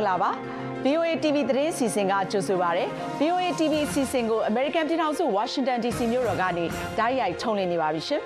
[0.00, 0.30] င်္ဂလာပါ
[0.84, 2.84] VOA TV သတင်းစီစဉ်ကကြိုဆိုပါရစေ
[3.20, 6.64] VOA TV စီစဉ်ကို American ပြည်ထောင်စု Washington DC မြို့တော်ကနေ
[6.98, 8.22] ဓာတ်ရိုက်ထုတ်လွှင့်နေပါပြီရှင်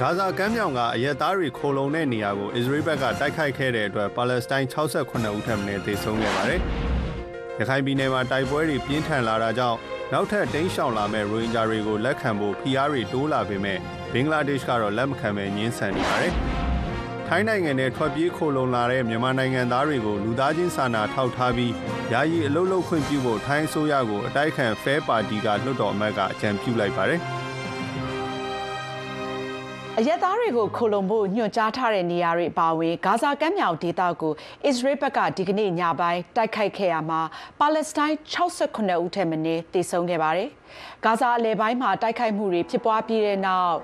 [0.00, 6.60] ဂါဇာကမ်းမြောင်ကအရက်သားတွေခိုလုံတဲ့နေရာကိုအစ္စရေးဘက်ကတိုက်ခိုက်ခဲ့တဲ့အတွက်ပါလက်စတိုင်း68ဦးထပ်မံသေဆုံးခဲ့ပါတယ်။
[7.58, 9.78] ရခိုင်ပြည်နယ်မှာတိုက်ပွဲတွေပြင်းထန်လာတာကြောင့်
[10.12, 13.78] နောက်ထပ်တိမ်းရှောင်လာမဲ့ရိုဟင်ဂျာတွေကိုလက်ခံဖို့ဖိအားတွေတိုးလာပေမဲ့
[14.12, 16.34] ဘင်္ဂလားဒေ့ရှ်ကတော့လက်မခံပဲညှင်းဆန်နေပါတယ်။
[17.28, 21.72] ထိုင်းနိုင်ငံနဲ့ထွက်ပြေးခိုလုံလာတဲ့မြန်မာနိုင်ငံသားတွေကိုလူသားချင်းစာနာထောက်ထားပြီး
[22.12, 27.20] ယာယီအလုပ်လုပ်ခွင့်ပြုဖို့ထိုင်းအစိုးရကိုအတိုက်ခံ Fair Party ကလွှတ်တော်အမတ်ကအကြံပြုလိုက်ပါတယ်။
[29.98, 34.32] အရက်သားတွေကိုခိုလုံဖို့ညွှန်ကြားထားတဲ့နေရာတွေအပါအဝင်ဂါဇာကမ်းမြောင်ဒေသကို
[34.64, 37.20] အစ္စရေးဘက်ကဒီကနေ့ညပိုင်းတိုက်ခိုက်ခဲ့ရမှာ
[37.60, 40.48] ပါလက်စတိုင်း68ဦးထက်မနည်းသေဆုံးခဲ့ပါတယ်။
[41.04, 43.76] ဂါဇာအလယ်ပိုင်းမှာတိုက်ခိုက်မှုတွေဖြစ်ပွားပြီးတဲ့နောက်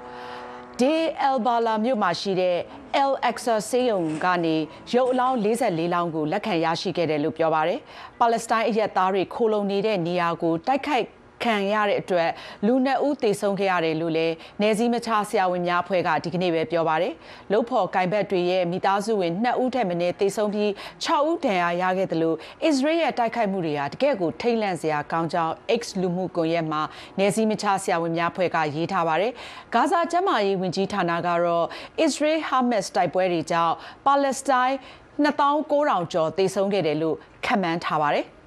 [0.80, 2.56] ဒေအယ်ဘာလာမြို့မှာရှိတဲ့
[3.02, 4.56] El Aqsa ဆေးရုံကနေ
[4.94, 7.80] ရုပ်အလောင်း44လောင်းကိုလက်ခံရရှိခဲ့တယ်လို့ပြောပါတယ်။
[8.20, 11.06] ပါလက်စတိုင်းအရက်သားတွေခိုလုံနေတဲ့နေရာကိုတိုက်ခိုက်
[11.44, 12.30] ခံရတဲ့အတွက်
[12.66, 17.14] လူနှစ်ဦးသေဆုံးခဲ့ရတယ်လို့လည်းနယ်စည်းမခြားဆရာဝန်များအဖွဲ့ကဒီကနေ့ပဲပြောပါတယ်။
[17.52, 20.70] လုံဖော်ကင်ဘက်တွေရဲ့မိသားစုဝင်2ဦးထက်မနည်းသေဆုံးပြီး
[21.04, 26.82] 6ဦးဒဏ်ရာရခဲ့တယ်လို့အစ္စရေးရဲ့တိုက်ခိုက်မှုတွေဟာတကယ့်ကိုထိတ်လန့်စရာကောင်းကြောင်း X လူမှုကွန်ရက်မှာ
[27.18, 29.32] နယ်စည်းမခြားဆရာဝန်များအဖွဲ့ကရေးထားပါတယ်။
[29.74, 31.66] ဂါဇာကျမ်းမာရေးဝန်ကြီးဌာနကတော့
[32.04, 33.74] Israel Hamas တိုက်ပွဲတွေကြောင့်
[34.06, 34.76] ပါလက်စတိုင်း
[35.24, 38.26] 2900ကျော်သေဆုံးခဲ့တယ်လို့ခန့်မှန်းထားပါတယ်။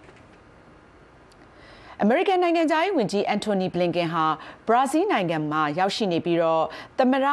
[2.02, 4.26] အမေရိကန်နိုင်ငံသားရေးဝန်ကြီးအန်တိုနီဘလင်ကင်ဟာ
[4.68, 6.64] ဘရာဇီးနိုင်ငံမှာရောက်ရှိနေပြီးတော့
[6.98, 7.28] သမရ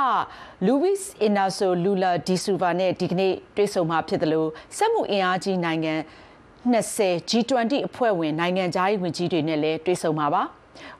[0.66, 5.94] လူဝစ်အင်နာဆိုလူလာဒီဆူဗာနဲ့ဒီကနေ့တွေ့ဆုံမှာဖြစ်တယ်လို့စက်မှုအင်အားကြီးနိုင်ငံ
[6.72, 10.42] 20 G20 အဖွဲ့ဝင်နိုင်ငံသားရေးဝန်ကြီးတွေနဲ့လည်းတွေ့ဆုံမှာပါ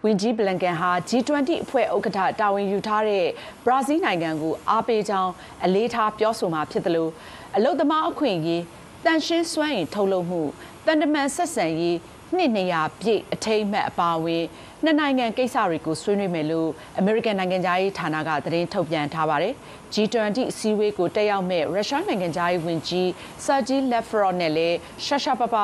[0.05, 3.27] ဝင်ကြီးဘလန်ကန်ဟာ G20 အဖွဲ့ဥက္ကဋ္ဌတာဝန်ယူထားတဲ့
[3.65, 5.33] ဘရာဇီးနိုင်ငံကိုအားပေးကြောင်း
[5.65, 7.11] အလေးထားပြောဆိုမှာဖြစ်တယ်လို့
[7.57, 8.63] အလုသမားအခွင့်အရေး
[9.05, 10.43] တန်ရှင်းစွမ်းရည်ထုတ်လုပ်မှု
[10.87, 11.99] တန်တမန်ဆက်ဆံရေး
[12.37, 14.45] နှစ်နေရာပြည့်အထိမ်းအမှတ်အပါအဝင်
[14.85, 19.55] နှစ်နိုင်ငံကိစ္စတွေကိုဆွေးနွေးမယ်လို့အမေရိကန်နိုင်ငံသားရေးဌာနကသတင်းထုတ်ပြန်ထားပါတယ်။
[19.95, 23.11] G20 အစည်းအဝေးကိုတက်ရောက်မဲ့ရုရှားနိုင်ငံသားရေးဝန်ကြီး
[23.45, 25.57] ဆာဂျီလက်ဖရော့နဲ့လည်းရှာရှာပပ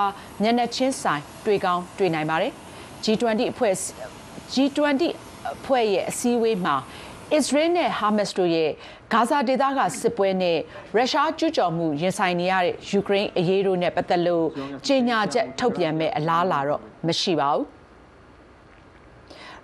[0.43, 2.53] မျက်နှာချင်းဆိုင်တွေ့ကောင်းတွေ့နိုင်ပါတယ်။
[3.04, 3.75] G20 အဖွဲ့
[4.54, 5.03] G20
[5.54, 6.77] အဖွဲ့ရဲ့အစည်းအဝေးမှာ
[7.34, 8.71] အစ္စရေးနဲ့ဟာမတ်စ်တို့ရဲ့
[9.12, 10.59] ဂါဇာဒေသကစစ်ပွဲနဲ့
[10.97, 14.47] ရုရှားကျူးကျော်မှုရင်ဆိုင်နေရတဲ့ယူကရိန်းအရေးတို့နဲ့ပတ်သက်လို့
[14.87, 17.65] ကြေညာချက်ထုတ်ပြန်မဲ့အလားအလာတော့မရှိပါဘူး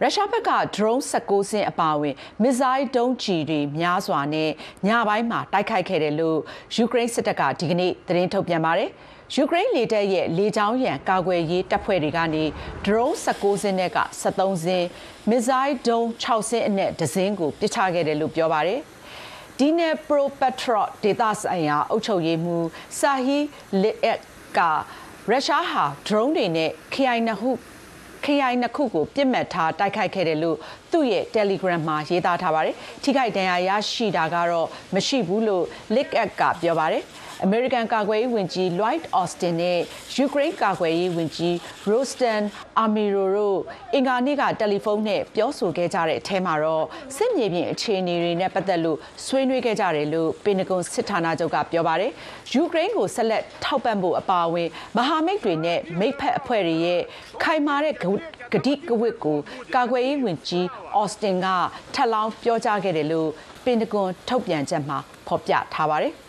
[0.03, 4.51] ရုရှားဘက်က drone 16စင်းအပါအဝင်မစ်ဇိုင်းဒုံးကျည်တွေများစွာနဲ့
[4.89, 6.39] ညပိုင်းမှာတိုက်ခိုက်ခဲ့တယ်လို့
[6.77, 8.91] ယူကရိန်းစစ်တပ်ကဒီကနေ့သတင်းထုတ်ပြန်ပါတယ်။
[9.35, 12.45] ယူကရိန်းလေတပ်ရဲ့လေကြောင်းရန်ကာကွယ်ရေးတပ်ဖွဲ့တွေကနေ
[12.85, 14.87] drone 16စင်းနဲ့က73စင်း
[15.31, 18.81] မစ်ဇိုင်းဒုံး6စင်းအနက်ဒဇင်းကိုပစ်ချခဲ့တယ်လို့ပြောပါတယ်။
[19.59, 22.69] ဒီနယ်ပရိုပက်ထရော့ဒေသဆိုင်ရာအုပ်ချုပ်ရေးမှူး
[22.99, 23.39] ဆာဟီ
[23.83, 24.21] လစ်အက်
[24.59, 24.61] က
[25.31, 27.51] ရုရှားဟာ drone တွေနဲ့ KI နှစ်ခု
[28.25, 30.59] KI နှစ်ခုကိုပြစ်မှတ်ထားတိုက်ခိုက်ခဲ့တယ်လို့
[30.93, 35.65] သူ့ရဲ့ Telegram မှာရေးသားထားပါတယ်။ထိခိုက်ဒဏ်ရာရရှိတာကတော့မရှိဘူးလို့
[35.95, 36.09] Lick
[36.41, 37.03] ကပြောပါတယ်။
[37.47, 39.79] အမေရိကန်ကာကွယ်ရေးဝန်ကြီး Lloyd Austin နဲ့
[40.15, 41.55] ယူကရိန်းကာကွယ်ရေးဝန်ကြီး
[41.91, 42.43] Rostan
[42.85, 43.59] Amiro တို့
[43.95, 46.85] အင်္ဂါနေ့ကတယ်လီဖုန်းနဲ့ပြောဆိုခဲ့ကြတဲ့အထဲမှာတော့
[47.17, 52.11] စစ်မြေပြင်အခြေအနေတွေနဲ့ပတ်သက်လို့ဆွေးနွေးခဲ့ကြတယ်လို့ပင်တဂွန်စစ်ဌာနချုပ်ကပြောပါတယ်။
[52.53, 57.01] ယူကရိန်းကိုဆက်လက်ထောက်ပံ့ဖို့အပါအဝင်မဟာမိတ်တွေနဲ့မိတ်ဖက်အဖွဲ့တွေရဲ့
[57.43, 57.95] ခိုင်မာတဲ့
[58.53, 59.39] ဂတိကဝတ်ကို
[59.75, 60.65] ကာကွယ်ရေးဝန်ကြီး
[61.01, 61.47] Austin က
[61.95, 63.29] ထပ်လောင်းပြောကြားခဲ့တယ်လို့
[63.65, 64.99] ပင်တဂွန်ထုတ်ပြန်ချက်မှာ
[65.29, 66.15] ဖော်ပြထားပါတယ်။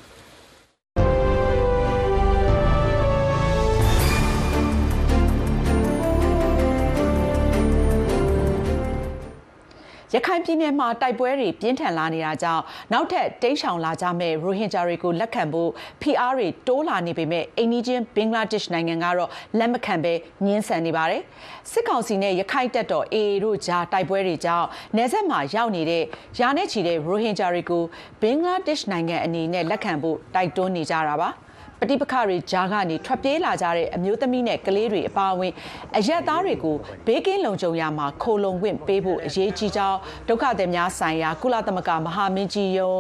[10.16, 15.70] ရခိုင်ပြည်နယ်မှာတိုက်ပွဲတွေပြင်းထန်လာနေတာကြောင့်နောက်ထပ်တိမ်းရှောင်လာကြမဲ့ရိုဟင်ဂျာတွေကိုလက်ခံဖို့
[16.02, 19.29] ဖိအားတွေတိုးလာနေပေမဲ့အိန္ဒိချင်းဘင်္ဂလားဒေ့ရှ်နိုင်ငံကတော့
[19.59, 20.14] လက်မခံပဲ
[20.46, 21.22] ညှင်းဆန်နေပါတယ်။
[21.72, 26.03] စစ်ကောင်စီနဲ့ရခိုင်တပ်တော် AA တို့ကြားတိုက်ပွဲတွေကြောင့်နယ်စပ်မှာရောက်နေတဲ့
[26.40, 27.84] ယာနဲ့ချီတဲ့ရိုဟင်ဂျာတွေကို
[28.22, 31.29] ဘင်္ဂလားဒေ့ရှ်နိုင်ငံအနေနဲ့လက်ခံဖို့တိုက်တွန်းနေကြတာပါ။
[31.84, 35.53] ပဋိပက္ခတွေကြားကနေထွက်ပြေးလာကြတဲ့အမျိုးသမီးနဲ့ကလေးတွေအပါအဝင်
[35.97, 42.91] အရက်သားတွေကိုဘေးကင်းလုံခြုံရမှာခိုလုံခွင့်ပေးဖို့အရေးကြီးကြောင်းဒုက္ခသည်များဆိုင်ရာကုလသမဂ္ဂမဟာမင်းကြီးယုံ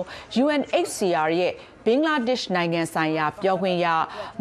[0.43, 1.53] UNHCR ရဲ့
[1.85, 3.87] ဘင်္ဂလားဒေ့ရှ်နိုင်ငံဆိုင်ရာပြောခွင့်ရ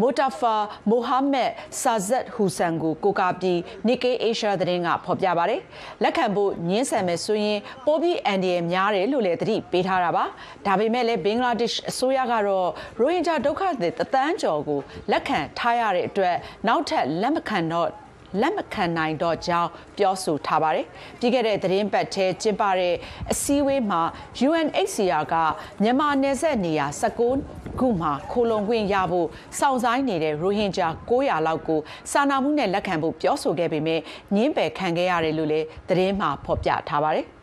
[0.00, 0.54] မိုတာဖာ
[0.90, 1.50] မိုဟာမက်
[1.82, 5.60] ဆာဇတ်ဟူဆန်ကိုကိုကာပြီးနီကေအေရှာသတင်းကဖော်ပြပါတယ်။
[6.02, 10.24] လက်ခံဖို့ညှင်းဆန်မယ်ဆိုရင်ပိုပြီးအန်ဒီရများတယ်လို့လည်းသတိပေးထားတာပါ။
[10.66, 12.68] ဒါပေမဲ့လည်းဘင်္ဂလားဒေ့ရှ်အစိုးရကတော့
[13.00, 14.80] ရိုဟင်ဂျာဒုက္ခသည်တသန်းကျော်ကို
[15.10, 16.36] လက်ခံထားရတဲ့အတွက်
[16.68, 17.90] နောက်ထပ်လက်မခံတော့
[18.40, 20.86] လက်မခံနိုင်တော့ကြောင်းပြောဆိုထားပါတယ်။
[21.18, 22.94] ပြီးခဲ့တဲ့သတင်းပတ်ထဲကျင်းပတဲ့
[23.32, 24.02] အစည်းအဝေးမှာ
[24.46, 25.34] UNHCR က
[25.82, 31.80] မြန်မာနယ်စပ်နေရာ19ခုမှခိုလုံခွင့်ရဖို့စောင့်ဆိုင်းနေတဲ့ရိုဟင်ဂျာ900လောက်ကို
[32.12, 34.00] စာနာမှုနဲ့လက်ခံဖို့ပြောဆိုခဲ့ပေမဲ့
[34.34, 37.26] ညင်းပယ်ခံခဲ့ရတယ်လို့လည်းသတင်းမှာဖော်ပြထားပါတယ်။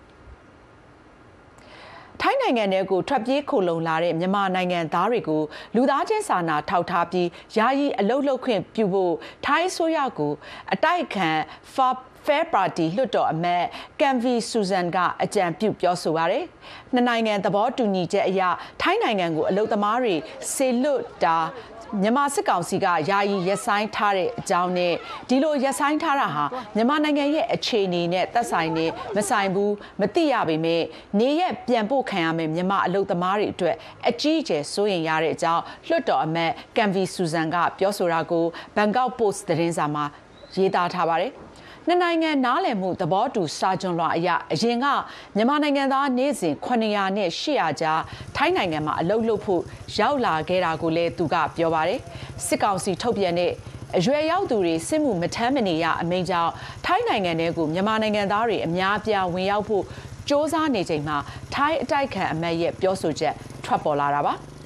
[2.22, 5.42] ထိုင်းနိုင်ငံထဲကိုထွက်ပြေးခိုလုံလာတဲ့မြန်မာနိုင်ငံသားတွေကို
[5.76, 7.28] လူသားချင်းစာနာထောက်ထားပြီး
[7.58, 9.14] ယာယီအလုတ်လုတ်ခွင့်ပြုဖို့
[9.46, 10.34] ထိုင်းဆိုရကို
[10.74, 11.30] အတိုက်ခံ
[11.76, 13.66] FAP Fair Party လွှတ်တော်အမတ်
[14.00, 16.46] ကန်ဗီဆူဇန်ကအကြံပြုပြောဆိုပါရယ်
[16.94, 18.42] နှစ်နိုင်ငံသဘောတူညီချက်အရ
[18.82, 20.16] ထိုင်းနိုင်ငံကိုအလုသမားတွေ
[20.54, 21.38] ဆေလွတ်တာ
[22.02, 24.94] မြန်မာစစ်ကောင်စီကယာယီရက်ဆိုင်ထားတဲ့အကြောင်းနဲ့
[25.30, 26.44] ဒီလိုရက်ဆိုင်ထားတာဟာ
[26.76, 30.84] မြန်မာနိုင်ငံရဲ့အခြေအနေနဲ့သက်ဆိုင်နေမဆိုင်ဘူးမသိရပေမဲ့
[31.20, 33.76] နေရက်ပြန်ပို့ခံရမယ်မြန်မာအလုပ်သမားတွေအတွက်
[34.10, 38.46] အကြီးအကျယ်စိုးရင်ရတဲ့အကြောင်းလွှတ်တော်အမတ်ကန်ဗီဆူဇန်ကပြောဆိုတာကို
[38.76, 40.06] ဘန်ကောက်ပို့စ်သတင်းစာမှာ
[40.56, 41.32] ရေးသားထားပါတယ်။
[41.92, 44.86] နှစ်နိုင်ငံနားလည်မှုသဘောတူစာချုပ်လွှာအရအရင်က
[45.36, 48.02] မြန်မာနိုင်ငံသားနေ့စဉ်900နဲ့800ကြား
[48.36, 49.62] ထိုင်းနိုင်ငံမှာအလုပ်လုပ်ဖို့
[50.00, 52.00] ရောက်လာခဲ့တာကိုလည်းသူကပြောပါတယ်
[52.46, 53.52] စစ်ကောင်စီထုတ်ပြန်တဲ့
[53.98, 56.52] အရွယ်ရောက်သူတွေစစ်မှုမထမ်းမနေရအမိန့်ကြောင့်
[56.86, 59.84] ထိုင်းနိုင်ငံထဲကိုမြန်မာနိုင်ငံသားတွေအများအပြားဝင်ရောက်ဖို့
[60.30, 61.18] စ조사နေချိန်မှာ
[61.54, 63.34] ထိုင်းအတိုက်ခံအမတ်ရဲ့ပြောဆိုချက်
[63.66, 64.36] ထွက်ပေါ်လာတာပါ။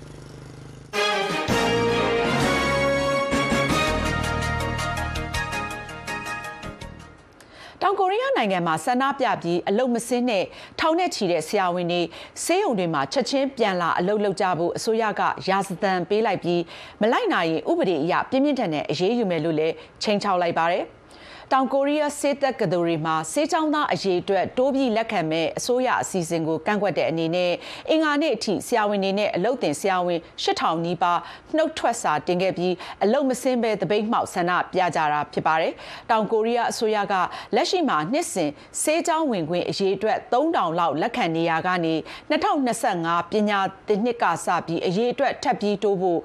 [7.85, 10.43] တောင်ကိုရီးယားနိုင်ငံမှာဆန္ဒပြပြီးအလုတ်မစင်းနဲ့
[10.79, 12.01] ထောင်နဲ့ချီတဲ့ဆရာဝန်တွေ
[12.43, 16.61] ဆေးရုံတွေမှာချက်ချင်းပြန်လာအလုတ်လုပ်ကြဖို့အစိုးရကရာဇသံပေးလိုက်ပြီး
[17.01, 20.83] မလိုက်နိုင်ရင်ဥပဒေအရပြင်းပြင်းထန်တဲ့အရေးယူမယ်လို့လည်းချိန်ချောက်လိုက်ပါတယ်။
[21.51, 27.51] တောင်ကိုရီးယားစေတက်ကတော်ရီမှာစေချောင်းသားအရေးအတွက်တိုးပြီးလက်ခံမဲ့အစိုးရအစီအစဉ်ကိုကန့်ကွက်တဲ့အနေနဲ့
[27.89, 31.19] အင်္ဂါနေ့အထိဆရာဝန်တွေနဲ့အလုပ်တင်ဆရာဝန်8000နီးပါး
[31.55, 32.73] နှုတ်ထွက်စာတင်ခဲ့ပြီး
[33.03, 35.73] အလုပ်မစင်းပဲတပိတ်မှောက်ဆန္ဒပြကြတာဖြစ်ပါတယ်။
[36.09, 37.13] တောင်ကိုရီးယားအစိုးရက
[37.55, 38.51] လက်ရှိမှာနှစ်စဉ်
[38.83, 41.95] စေချောင်းဝင်ခွင့်အရေးအတွက်3000လောက်လက်ခံနေရကနေ
[42.31, 46.21] 2025ပညာသင်နှစ်ကစပြီးအရေးအတွက်ထပ်ပြီးတိုးဖို့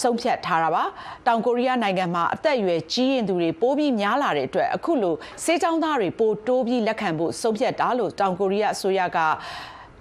[0.00, 0.84] ဆုံးဖြတ်ထားတာပါ
[1.26, 5.14] တောင်ကိုရီးယားနိုင်ငံမှာအသက်အရွယ်ကြီးရင်သူတွေပိုးပြီးများလာတဲ့အတွက်အခုလို
[5.44, 9.18] စေချောင်းသားတွေပိုတိုးပြီးလက်ခံဖို့ဆုံးဖြတ်တာလို့တောင်ကိုရီးယားအစိုးရက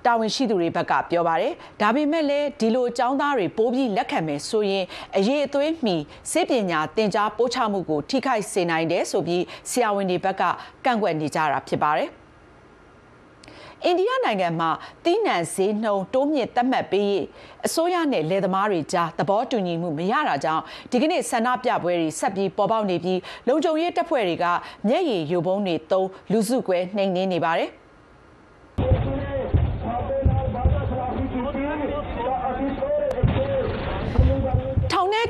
[0.06, 4.86] တာဝန်ရှိသူတွေဘက်ကပြောပါတယ်။ဒါပေမဲ့လည်းဒီလိုအကြောင်းသားတွေပိုးပြီးလက်ခံမယ်ဆိုရင်
[5.18, 5.96] အရေးအသွေးမီ
[6.32, 10.44] စေပညာသင်ကြားပို့ချမှုကိုထိခိုက်စေနိုင်တယ်ဆိုပြီးဆရာဝန်တွေဘက်က
[10.86, 12.10] ကန့်ကွက်နေကြတာဖြစ်ပါတယ်။
[13.86, 14.70] အိန္ဒိယနိုင်ငံမှာ
[15.06, 17.16] တီးနှံဈေးနှုန်းတိုးမြင့်သတ်မှတ်ပြီး
[17.66, 24.46] အစိုးရနဲ့လယ်သမားတွေကြားသဘောတူညီမှုမရတာကြောင့်ဒီကနေ့ဆန္ဒပြပွဲတွေဆက်ပြီးပေါ်ပေါက်နေပြီးလုံခြုံရေးတပ်ဖွဲ့တွေက
[24.88, 27.70] မျက်ရည်ယိုပုံးတွေသုံးလူစုကွဲနှိမ်နင်းနေပါတယ်။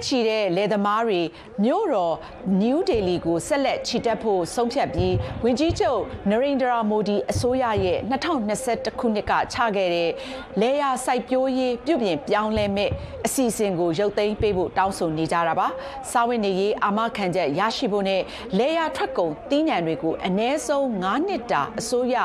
[0.05, 1.21] ချီတဲ့လယ်သမားတွေ
[1.63, 2.15] မြို့တော်
[2.61, 10.09] နယူးဒေလီကိုဆက်လက်ချီတက်ဖို့ဆုံးဖြတ်ပြီးဝင်ကြီးချုပ်နရိန်ဒရာမိုဒီအစိုးရရဲ့2021ခုနှစ်ကချခဲ့တဲ့
[10.61, 12.89] လေယာစိုက်ပျိုးရေးပြုပြင်ပြောင်းလဲမဲ့
[13.25, 15.67] အစီအစဉ်ကိုရုပ်သိမ်းပေးဖို့တောင်းဆိုနေကြတာပါ။
[16.11, 18.21] စာဝင်နေရေးအာမခံချက်ရရှိဖို့နဲ့
[18.59, 22.15] လေယာထွက်ကုန်တီးနှံတွေကိုအ ਨੇ ဆုံး9နှစ်တာအစိုးရ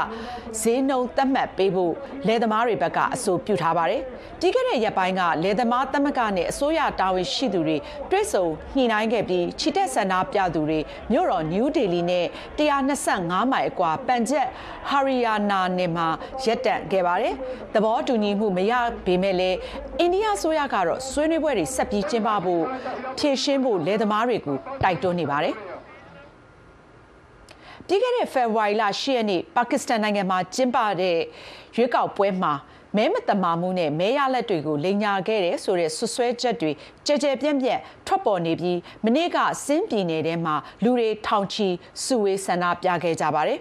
[0.60, 1.92] ဈေးနှုန်းသတ်မှတ်ပေးဖို့
[2.26, 4.02] လယ်သမားတွေဘက်ကအဆိုပြုထားပါတယ်။
[4.40, 7.76] ပြီးခဲ့တဲ့ရက်ပိုင်းကလယ်သမားသမဂ္ဂနဲ့အစိုးရတာဝန်ရှိသူတွေ
[8.10, 8.44] တွဲဆုံ
[8.76, 10.78] ညှိနှိုင်းခဲ့ပြီးချီတက်ဆန္ဒပြသူတွေ
[11.12, 12.26] မြို့တော်နယူးဒေလီနဲ့
[12.58, 14.46] 125မိုင်အကွာပန်ချက်
[14.88, 16.08] ဟာရီယာနာနယ်မှာ
[16.44, 17.34] ရက်တန့်ခဲ့ပါတယ်။
[17.74, 18.72] သဘောတူညီမှုမရ
[19.06, 19.58] ပေမဲ့လည်း
[19.98, 22.64] အိန္ဒိယဆိုရကတော့ဆွေးနွေးပွဲတွေဆက်ပြီးကျင်းပဖို့
[23.18, 25.54] ဖြည့်ရှင်းဖို့လယ်သမားတွေကိုတိုက်တွန်းနေပါတယ်။
[27.86, 31.18] ပြီးခဲ့တဲ့ဖေဖော်ဝါရီလ10ရက်နေ့ပါကစ္စတန်နိုင်ငံမှာကျင်းပတဲ့
[31.76, 32.52] ရွေးကောက်ပွဲမှာ
[32.96, 36.70] မဲမတမာမှုနဲ့မဲရလက်တွေကိုလိန်ညာခဲ့တယ်ဆိုတဲ့ဆွဆွဲချက်တွေ
[37.06, 40.54] ကြဲကြဲပြန့်ပြန့်ထွက်ပေါ်နေပြီးမနေ့ကစင်းပြည်နယ်ထဲမှာ
[40.84, 41.68] လူတွေထောင်ချီ
[42.04, 43.58] စုဝေးဆန္ဒပြခဲ့ကြပါတယ်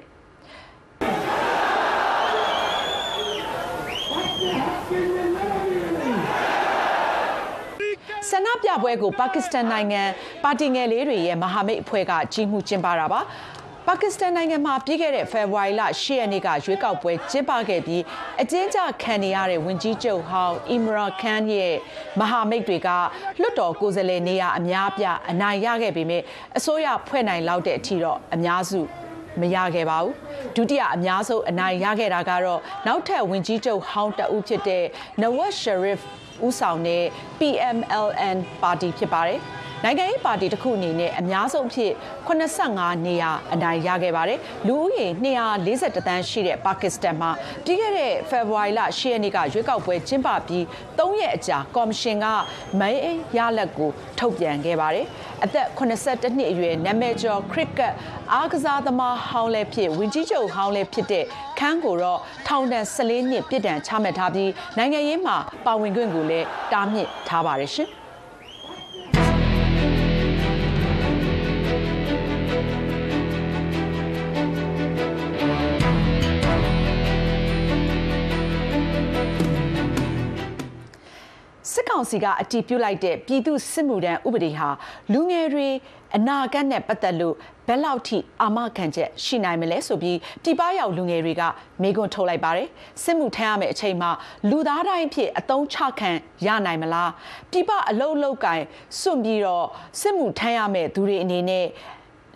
[8.30, 10.02] ဆန္ဒပြပွဲကိုပါကစ္စတန်နိုင်ငံ
[10.44, 13.20] ပါတီငယ်လေးတွေရဲ့မဟာမိတ်အဖွဲ့ကကြီးမှုကျင်းပတာပါ
[13.90, 18.02] ပါကစ္စတန်နိုင်ငံမှာပြီးခဲ့တဲ့ဖေဖော်ဝါရီလ10ရက်နေ့ကရွေးကောက်ပွဲကျင်းပခဲ့ပြီး
[18.42, 21.74] အကျဉ်းချခံနေရတဲ့ဝန်ကြီးချုပ်ဟောင်းအီမရာခန်ရဲ့
[22.20, 22.90] မဟာမိတ်တွေက
[23.42, 26.22] လွတ်တော်ကိုယ်စားလှယ်နေရာအများပြအနိုင်ရခဲ့ပေမဲ့
[26.58, 28.82] အစိုးရဖွဲ့နိုင်လောက်တဲ့အထိတော့အများစု
[29.42, 30.14] မရခဲ့ပါဘူး
[30.56, 34.84] ဒုတိယအများဆုံးအနိုင်ရခဲ့တာကတော့နောက်ထပ်ဝင်ကြီးချုပ်ဟောင်းတအုပ်ဖြစ်တဲ့
[35.22, 36.02] Nawaz Sharif
[36.46, 37.04] ဦးဆောင်တဲ့
[37.40, 39.42] PMLN ပါတီဖြစ်ပါတယ်။
[39.84, 41.92] နိုင်ငံရေးပါတီတစ်ခုအနေနဲ့အများဆုံးအဖြစ်
[42.28, 45.08] 85နေရာအနိုင်ရခဲ့ပါတယ်လူဦးရေ
[45.56, 47.30] 241တန်းရှိတဲ့ပါကစ္စတန်မှာ
[47.66, 50.64] ပြီးခဲ့တဲ့ဖေဖော်ဝါရီလ10ရက်နေ့ကရွေးကောက်ပွဲကျင်းပပြီး
[50.98, 52.26] 3ရက်အကြာကော်မရှင်က
[52.80, 52.90] မဲ
[53.38, 55.06] ရလက်ကိုထုတ်ပြန်ခဲ့ပါတယ်
[55.44, 57.94] အသက်82နှစ်အရွယ်နာမည်ကျော်ခရစ်ကတ်
[58.34, 61.26] အားကစားသမားဟောင်းလည်းဖြစ်ဝင်ကြီးချုပ်ဟောင်းလည်းဖြစ်တဲ့
[61.60, 67.90] ခန်းကိုတော့ထောင်ဒဏ်14နှစ်ပြစ်ဒဏ်ချမှတ်ထားပြီးနိုင်ငံရေးမှာပါဝင်ခွင့်ကိုလည်းတားမြစ်ထားပါတယ်ရှင်။
[81.78, 84.70] စစ်ကောင်စီကအတီးပြုတ်လိုက်တဲ့ပြည်သူစစ်မှုထမ်းဥပဒေဟာ
[85.14, 85.68] လူငယ်တွေ
[86.16, 87.36] အနာဂတ်နဲ့ပတ်သက်လို့
[87.68, 91.44] ဘယ်လောက်ထိအာမခံချက်ရှိနိုင်မလဲဆိုပြီးပြည်ပရောက်လူငယ်တွေက
[91.82, 92.68] မေးခွန်းထုတ်လိုက်ပါတယ်
[93.04, 94.12] စစ်မှုထမ်းရမယ့်အချိန်မှာ
[94.50, 96.12] လူသားတိုင်းဖြစ်အတုံးချခံ
[96.46, 97.12] ရနိုင်မလား
[97.52, 98.62] ပြည်ပအလုတ်လုတ်ကင်
[99.00, 99.66] စွန့်ပြီးတော့
[100.02, 101.66] စစ်မှုထမ်းရမယ့်သူတွေအနေနဲ့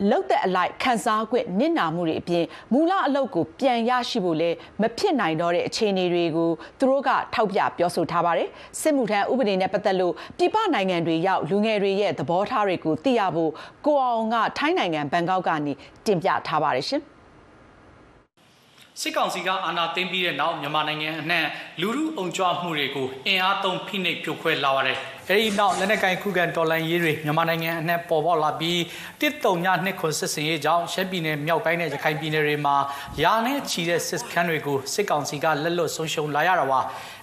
[0.10, 4.50] လောက်တဲ့အလိုက်ခန်းစား권နစ်နာမှုတွေအပြင်မူလအလုပ်ကိုပြန်ရရှိဖို့လဲ
[4.82, 8.50] မဖြစ်နိုင်တော့တဲ့အခြေအနေတွေကိုသူတို့ကထောက်ပြပြောဆိုထားပါတယ်
[8.82, 13.52] စစ်မှုထမ်းဥပဒေနဲ့ပတ်သက်လို့ပြည်ပနိုင်ငံတွေရောက်လူငယ်တွေရဲ့သဘောထားတွေကိုသိရဖို့
[13.86, 15.74] ကိုအောင်ကထိုင်းနိုင်ငံဘန်ကောက်ကနေ
[16.06, 17.02] တင်ပြထားပါတယ်ရှင်
[19.02, 21.46] စစ်ကောင်စီကအာဏာသိမ်းပြီးတဲ့နောက်မြန်မာနိုင်ငံအနှံ့
[21.82, 24.98] လူမှုအုံကြွမှုတွေကိုအင်အားသုံးဖိနှိပ်ဖြိုခွဲလာရတယ်။
[25.30, 28.82] အဲဒီနောက်လက်နက်ကိုင်ခုခံတော်လှန်ရေးတွေမြန်မာနိုင်ငံအနှံ့ပေါ်ပေါက်လာပြီး
[29.22, 32.76] တစ်တုံညနှစ်ခွန်စစ်စင်ရေးကြောင့်ရှမ်းပြည်နယ်မြောက်ပိုင်းနဲ့ရခိုင်ပြည်နယ်တွေမှာ
[33.24, 36.80] ရာနဲ့ချီတဲ့စစ်ခန်းတွေကိုစစ်ကောင်စီကလက်လွတ်ဆုံးရှုံးလာရတာပါ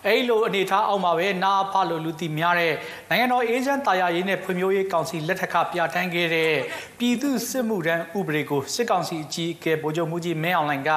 [0.06, 2.74] အဲဒီလိုအနေထားအောက်မှာပဲနာဖလိုလူတီများတဲ့
[3.10, 6.52] နိုင်ငံတော်အေဂျင့်တာယာရေးနဲ့ဖွံ့ဖြိုးရေးကောင်စီလက်ထက်ကပြဋ္ဌာန်းခဲ့တဲ့
[6.98, 10.90] ပြည်သူစစ်မှုထမ်းဥပဒေကိုစစ်ကောင်စီအကြီးအကဲဗိုလ်ချုပ်မှုကြီးမင်းအောင်လှိုင်က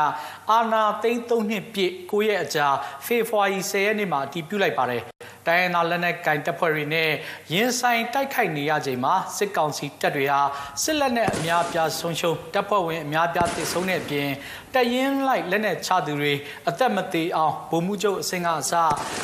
[0.52, 2.68] အာဏာသိမ်း၃နှစ်ပြည့်9ရက်အကြာ
[3.06, 5.02] ဖေဖော်ဝါရီ10ရက်နေ့မှာတည်ပြုလိုက်ပါတယ်
[5.48, 7.10] တိုင်းရင်းသားလက်နက်ကင်တပ်ဖွဲ့တွေနဲ့
[7.54, 10.42] ရင်ဆိုင်တိုက်ခိုက်နေရချိန်မှာစစ်ကောင်စီတပ်တွေဟာ
[10.84, 14.30] စစ်လက်နက်အများပြားဆုံးရှုံးတပ်ဖွဲ့ဝင်အများပြားတိဆုံးတဲ့အပြင်
[14.76, 16.34] တရင်လိုက်လက်နက်ချသူတွေ
[16.70, 18.74] အသက်မသေးအောင်ဗိုလ်မှူးချုပ်အစင်ကအစ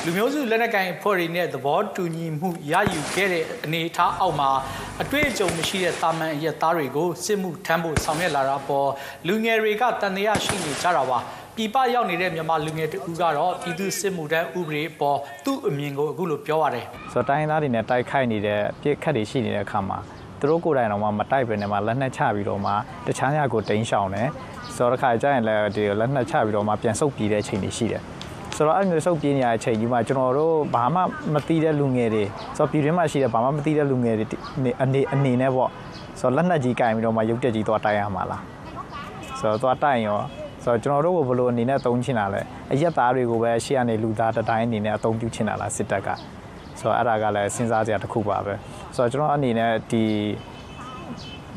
[0.05, 4.49] လူမျိုးစုလက်နက်ကင်အဖွဲ့တွေနဲ့သဘောတူညီမှုရယူခဲ့တဲ့အနေအထားအောက်မှာ
[5.01, 8.89] အတွေ့အကြုံမရှိတဲ့တာမန်ရက်သားတွေကိုစစ်မှုထမ်းဖို့ဆောင်ရွက်လာတာပေါ်
[9.27, 11.17] လူငယ်တွေကတန်တရားရှိနေကြတာပါ
[11.55, 19.97] ပြည်ပရောက်နေတဲ့မြန်မာလူငယ်တူကတော့ပြည်သူစစ်မှုထမ်းဥပဒေပေါ်သူ့အမြင်ကိုအခုလိုပြောရတယ်ဆိုတော့တိုင်းသားတွေနဲ့တိုက်ခိုက်နေတဲ့ပြစ်ခတ်တွေရှိနေတဲ့အခါမှာ
[20.39, 22.71] သူတို့ကိုယ်တိုင်တော့မှမတိုက်ပဲနဲ့မှလက်နက်ချပြီးတော့မှ
[23.07, 24.29] တခြားညကိုတိန်းရှောင်တယ်
[24.75, 28.01] ဆိုတော့တစ်ခါကျရင်လည်းဒီလက်နက်ချပြီးတော့မှပြန်ဆုတ်ပြေးတဲ့အချိန်တွေရှိတယ်
[28.55, 31.01] ဆိုတော့အဲ့မျိုးဆုတ်ပြေးနေရတဲ့အချိန်ကြီးမှာကျွန်တော်တို့ဘာမှ
[31.33, 32.23] မသိတဲ့လူငယ်တွေ
[32.57, 34.25] ဆိုတော့ပြည်တွင်းမှာရှိတဲ့ဘာမှမသိတဲ့လူငယ်တွေ
[34.81, 35.69] အနေအနေနဲ့ပေါ့
[36.19, 38.43] ဆိုတော့လက်နက်ကြီးကင်ပြီးတော့မှရုပ်တက်ကြီးသွားတိုက်ရမှာလား
[39.39, 40.19] ဆိုတော့သွားတိုက်ရော
[40.63, 42.41] ဆိုတော့ကျွန်တော်တို့ကဘလို့အနေနဲ့အသုံးချင်တာလဲ
[42.73, 46.09] အရက်သားတွေကိုပဲရှေ့ကနေလူသားတတိုင်းအနေနဲ့အသုံးပြုချင်တာလားစစ်တပ်က
[46.79, 48.53] ဆိုတော့အဲ့ဒါကလည်းစဉ်းစားစရာတစ်ခုပါပဲ
[48.95, 50.03] ဆိုတော့ကျွန်တော်အနေနဲ့ဒီ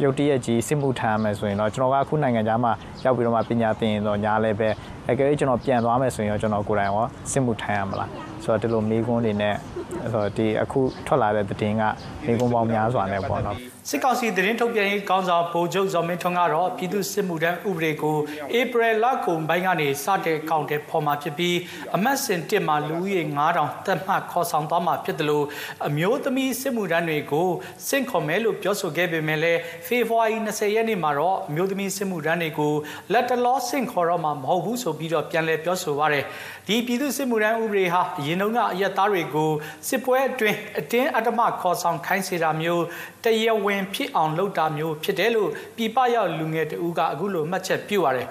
[0.03, 2.73] ရုတ်တရက်ကြီးစစ်မှုထမ်းမယ်ဆိုရင်တော့ကျွန်တော်ကအခုနိုင်ငံခြားမှာ
[3.05, 4.69] ရောက်ပြီးတော့မှပညာသင်ရင်တော့ညာလည်းပဲ
[5.11, 8.11] အကယ်၍ကျွန်တော်ပြန်သွားမယ်ဆိုရင်တော့ကျွန်တော်ကိုယ်တိုင်ရောစစ်မှုထမ်းရမလား
[8.45, 9.55] ဆိုတော့ဒီလိုမေးခွန်းတွေနဲ့
[9.91, 11.83] ဆိုတော့ဒီအခုထွက်လာတဲ့သတင်းက
[12.27, 18.17] မေးခွန်းပေါင်းများစွာနဲ့ပေါ့နော်စစ်ကောင်စီသတင်းထုတ်ပြန်ရေးကောင်းဆောင်ဗိုလ်ချုပ်ဇော်မင်းထွန်းကတော့ပြည်သူစစ်မှုထမ်းဥပဒေကို
[18.59, 21.57] ဧပြီလကုန်ပိုင်းကနေစတဲ့ကောင်တဲ့ဖော်မှာဖြစ်ပြီး
[21.97, 23.23] အမတ်စင်တစ်မှာလူဦးရေ
[23.57, 25.47] 9000တက်မှတ်ခေါ်ဆောင်သွားမှာဖြစ်တယ်လို့
[25.89, 27.49] အမျိုးသမီးစစ်မှုထမ်းတွေကို
[27.89, 32.75] စင့်ခေါ်မယ်လို့ပြောဆိုခဲ့ပေမဲ့လည်းဖေဖော်ဝါရီ20ရက်နေ့မှာတော့အမျိုးသမီးစစ်မှုထမ်းတွေကို
[33.13, 36.25] လက်တလောစင့်ခေါ်တော့မှာမဟုတ်ဘူးဆိုပြီးတော့ပြန်လည်ပြောဆိုပါတယ်
[36.67, 39.51] ဒီပြည်သူစစ်မှုထမ်းဥပဒေဟာအရင်တုန်းကအရက်သားတွေကို
[39.89, 42.85] စစ်ပွဲအတွင်းအတင်းအဓမ္မခေါ်ဆောင်ခိုင်းစေတာမျိုး
[43.25, 48.29] တရဝဝင်ဖြစ်အောင်လုပ်တာမျိုးဖြစ်တယ်လို့ပြည်ပရောက်လူငယ်တဦးကအခုလိုမှတ်ချက်ပြုရတယ်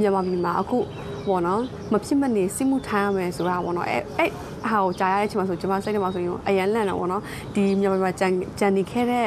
[0.00, 0.78] မြန်မာပြည်မှာအခု
[1.26, 4.30] ပေါ့နော်မဖြစ်မနေစစ်မှုထမ်းရမယ်ဆိုတာပေါ့နော်အဲအဲ့
[4.70, 7.22] ဟာကိုကြားရတဲ့အချိန်မှာဆိုကျွန်မစိတ်ထဲမှာဆိုရင်အရန်လန့်တော့ပေါ့နော်
[7.54, 9.26] ဒီမြန်မာပြည်မှာကြံကြံနေခဲ့တဲ့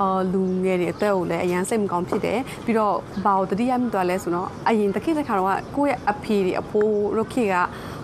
[0.00, 7.56] အော်လူငယ်တွေအသက်ကိုလည်းအရန်စိတ်မကောင်းဖြစ်တယ်ပြီးတော့ဘာကိုတတိယမိသွားလဲဆိုတော့အရင်တစ်ခေတ်တစ်ခါတော့ကိုယ့်ရဲ့အဖေတွေအဖိုးတို့ခေတ်က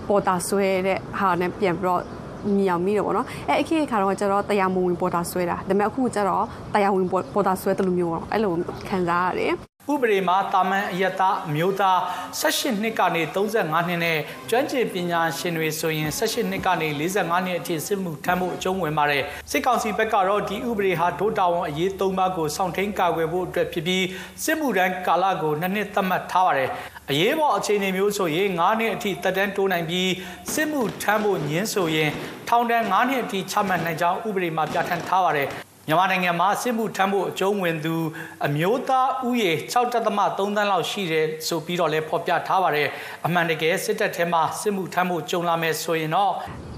[0.09, 2.03] ပေါ်တာဆွဲတဲ့ဟာနဲ့ပြန်ပြီးတော့
[2.59, 8.53] မြောင်မိတယ်ပေါ့နော်အဲအခက်အခါတော့ကျတော့တရားမဝင်ပေါ်တာဆွဲတာဒါပေမဲ့အခုကျတော့တရားဝင်ပေါ်တာဆွဲတယ်လို့မျိုးပေါ့အဲ့လို
[8.89, 9.53] ခံစားရတယ်
[9.93, 11.99] ဥပဒေမှာတာမန်အယတာအမျိုးသား
[12.41, 14.19] 18နှစ်ကနေ35နှစ်နဲ့
[14.51, 24.05] ကျွမ်းကျင်ပညာရှင်တွေဆိုရင်18နှစ်ကနေ45နှစ်အထိစစ်မှုထမ်းဖို့အကျုံးဝင်ပါတယ်စစ်ကောင်စီဘက်ကတော့ဒီဥပဒေဟာဒိုတာဝန်အရေး၃ပါးကိုစောင့်ထိန်ကာကွယ်ဖို့အတွက်ဖြစ်ပြီး
[24.45, 26.71] စစ်မှုထမ်းကာလကိုနှစ်နှစ်သတ်မှတ်ထားပါတယ်
[27.11, 30.11] အရေးပေါ်အခြေအနေမျိုးဆိုရင်9နှစ်အထိတက်တန်းတိုးနိုင်ပြီး
[30.53, 32.11] စစ်မှုထမ်းဖို့ညင်းဆိုရင်
[32.49, 37.95] ထောင်ဒဏ်9နှစ်အထိချမှတ်နိုင်ကြောင်းဥပဒေမှာပြဋ္ဌာန်းထားပါတယ် မြန်မာနိုင်ငံမှာစစ်မှုထမ်းဖို့အကျုံးဝင်သူ
[38.47, 39.97] အမျိုးသားဥယေ6.3တ
[40.61, 42.89] န်းလောက်ရှိတယ်ဆိုပြီးတော့လည်းဖော်ပြထားပါတယ်
[43.27, 46.33] အမှန်တကယ်စစ်တပ်ထဲမှာစစ်မှုထမ်းဖို့ကြုံလာမယ်ဆိုရင်တော့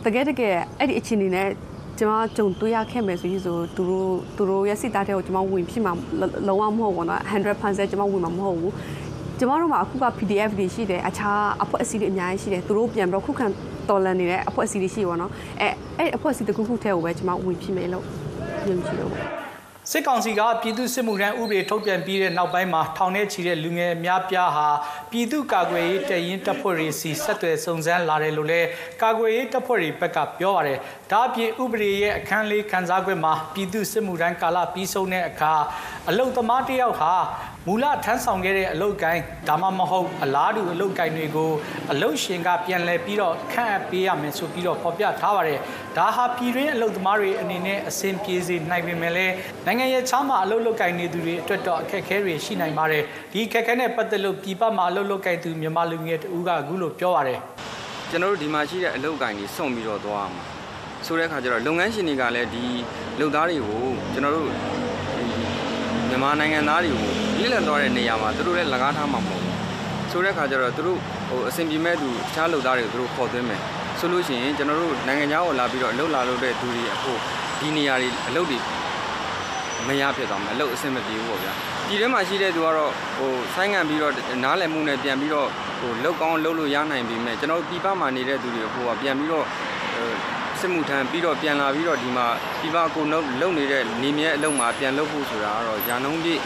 [0.05, 1.49] တကယ်တကယ်အဲ့ဒီအခြေအနေနဲ့
[1.99, 5.93] ကျွန်မကြုံတွေ့ရခဲ့မယ်ဆိုရင်ဆိုသူတို့သူတို့ရဲ့စစ်သားတွေကိုကျွန်မဝင်ဖြစ်မှာ
[6.49, 8.73] လုံးဝမဟုတ်ဘူးနော်100%ကျွန်မဝင်မှာမဟုတ်ဘူး
[9.38, 13.47] ကျမတို့မှာအခုက PDF တွေရှိတယ်အခြားအဖွဲ့အစည်းတွေအများကြီးရှိတယ်သူတို့ပြန်ပြီးတော့ခုခံ
[13.88, 18.05] တော်လှန်နေတဲ့အဖွဲ့အစည်းတွေရှိပါတော့အဲအဲ့အဖွဲ့အစည်းတစ်ခုခုထဲကိုပဲကျမဝင်ဖြစ်မယ်လို့
[18.67, 19.38] ယုံကြည်လို့
[19.93, 24.69] စစ်ကောင်စီကပြည်သူစစ်မှုထမ်းဥပဒေထုတ်ပြန်ပြီးတဲ့နောက်ပိုင်းမှာထောင်ထဲချီတဲ့လူငယ်အများပြားဟာ
[25.11, 28.69] ပြည်သူကာကွယ်ရေးတရင်တပ်ဖွဲ့တွေစီဆက်သွယ်စုံစမ်းလာတယ်လို့လည်း
[29.03, 30.79] ကာကွယ်ရေးတပ်ဖွဲ့တွေဘက်ကပြောပါတယ်။
[31.11, 35.53] ဒါအပြင်ဥပဒေရဲ့အခန်းလေးခန်းစားခွင့်မှာပြည်သူစစ်မှုထမ်းကာလပြီးဆုံးတဲ့အခါ
[36.09, 37.15] အလုတ်သမားတယောက်ဟာ
[37.70, 41.50] မူလထမ်းဆောင်ခဲ့တဲ့အလုတ်ကိုင်းဒါမှမဟုတ်အလားတူအလုတ်ကိုင်းတွေကို
[41.92, 45.58] အလုတ်ရှင်ကပြန်လဲပြီးတော့ခန့်အပ်ပေးရမယ်ဆိုပြီးတော့ဖော်ပြထားပါတယ်
[45.96, 49.34] ဒါဟာပြည်တွင်းအလုတ်သမားတွေအနေနဲ့အဆင်ပြေစေနိုင်ပေမဲ့လည်း
[49.66, 57.38] နိုင်ငံရဲ့ချားမှာအလုတ်လုတ်ကိုင်းနေသူတွေအတွက်တော့အခက်အခဲတွေရှိနိုင်ပါတယ်ဒီအခက်အခဲနဲ့ပတ်သက်လို့ပြည်ပမှာအလုတ်လုတ်ကိုင်းသူမြန်မာလူငယ်တူကအခုလိုပြောပါတယ်
[58.10, 60.34] ကျွန်တော်တို့ဒီမှာရှိတဲ့အလုတ်ကိုင်းတွေစွန့်ပြီးတော့သွားအောင်
[61.06, 62.64] ဆိုတဲ့အခါကျတော့လုပ်ငန်းရှင်တွေကလည်းဒီ
[63.20, 63.82] လုပ်သားတွေကို
[64.12, 64.88] ကျွန်တော်တို့
[66.09, 67.03] မြန်မာနိုင်ငံသားတွေကို
[67.41, 69.57] လစ်လပ်သွားတဲ့နေရာမှာသူတို့လည်းလကားထားမှာမဟုတ်ဘူး
[70.11, 70.99] ဆိုတဲ့အခါကျတော့သူတို့
[71.29, 73.61] ဟိုအဆင်ပြေမဲ့သူတခြားလုပ်သားတွေကိုသူတို့ခေါ်သွင်းမယ်
[73.99, 77.12] ဆိုလို့ရှိရင်ကျွန်တော်တို့နိုင်ငံခြားကိုလာပြီးတော့အလုပ်လာလုပ်တဲ့သူတွေအခု
[77.61, 78.59] ဒီနေရာတွေအလုပ်တွေ
[79.88, 81.53] မရဖြစ်သွားမှာအလုပ်အဆင်မပြေဘူးပေါ့ဗျာ
[81.88, 84.12] ဒီထဲမှာရှိတဲ့သူကတော့ဟိုဆိုင်းငံပြီးတော့
[84.45, 85.49] နားလည်မှုနဲ့ပြန်ပြီးတော့
[85.81, 89.47] ဟိုလောက်ကောင်းလုပ်လို့ရနိုင်ပြီမဲ့ကျွန်တော်ပြည်ပမှာနေတဲ့သူတွေဟိုကပြန်ပြီးတော့
[90.61, 92.27] စစ်မှုထမ်းပြီးတော့ပြန်လာပြီးတော့ဒီမှာ
[92.61, 96.41] ပြည်ပကိုလုံနေတဲ့နေမြဲအလုံးမှာပြန်လုပ်ဖို့ဆိုတာကတော့ညာနှုံးပြည့်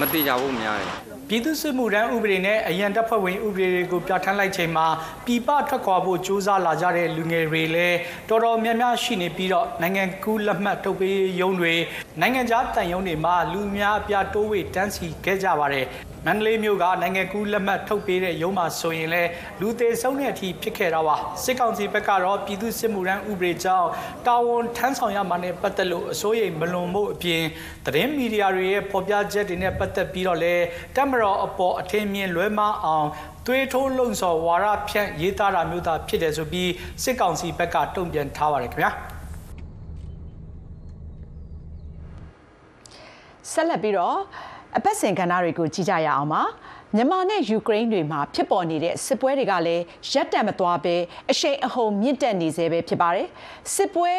[0.00, 0.90] မတိကြဖို့များတယ်
[1.28, 4.86] ပြည်သူ့စစ်မှုထမ်းဥပဒေနဲ့အရန်တပ်ဖွဲ့ဝင်ဥပဒေတွေကိုပြဋ္ဌာန်းလိုက်ချိန်မှာ
[5.26, 11.74] ပြည်ပထွက်ခွာဖို့ကြိုးစားလာကြတဲ့လူငယ်တွေလည်းတော်တော်များများရှိနေပြီးတော့နိုင်ငံကူးလက်မှတ်ထုတ်ပေးရုံးတွေ
[12.20, 15.86] နိုင်ငံခြားတန်ရုံးတွေမှာလူများအပြားတိုးဝေတန်းစီခဲ့ကြပါတယ်
[16.26, 23.88] မန္တလေးမြို့ကနိုင်ငံကူးလက်မှတ်ထုတ်ပေးတဲ့ရုံးမှာဆိုရင်လည်းလူသေးဆုံးတဲ့အထိဖြစ်ခဲ့တာပါစစ်ကောင်စီဘက်ကတော့ပြည်သူစစ်မှုထမ်းဥပဒေကြောင့်
[24.26, 27.42] တာဝန်ထမ်းဆောင်ရမှာနဲ့ပတ်သက်လို့အစိုးရိမ်မလွန်မှုအပြင်
[27.86, 30.64] သတင်းမီဒီယာတွေရဲ့ဖော်ပြချက်တွေနဲ့ပတ်သက်ပြီးတော့လည်း
[30.96, 33.08] တက်မတော်အပေါ်အထင်မြင်လွဲမှားအောင်
[33.46, 36.70] သွေးထိုးလုံဆော်ဝါရဖြန့်ရေးသားတာမျိုးသာဖြစ်တယ်ဆိုပြီး
[37.02, 38.90] စစ်ကောင်စီဘက်ကတုံ့ပြန်ထားပါတယ်ခင်ဗျာ
[43.52, 44.16] ဆက်လက်ပြီးတော့
[44.76, 46.42] အပတ်စဉ်ကဏ္ဍတွေကိုကြည့်ကြရအောင်ပါ
[46.96, 50.96] မြန်မာနဲ့ယူကရိန်းတွေမှာဖြစ်ပေါ်နေတဲ့စစ်ပွဲတွေကလည်းရပ်တန့်မသွားဘဲ
[51.30, 53.28] အရှိန်အဟုန်မြင့်တက်နေသေးပဲဖြစ်ပါတယ်
[53.74, 54.12] စစ်ပွဲ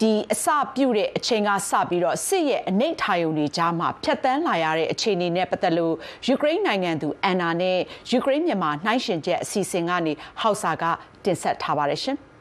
[0.00, 5.94] ဒီအစပြုတဲ့အချိန်ကစပြီးတော့စစ်ရဲ့အနိဋ္ဌာယုံတွေကြားမှာဖျက်ဆီးလာရတဲ့အခြေအနေနဲ့ပတ်သက်လို့
[6.26, 7.78] ယူကရိန်းနိုင်ငံသူအန်နာနဲ့
[8.10, 10.84] ယူကရိန်းမြန်မာနှိုင်းရှင်ချက်အစီအစဉ်ကနေဟောက်စာက
[11.24, 12.16] တင်ဆက်ထားပါတယ်ရှင်။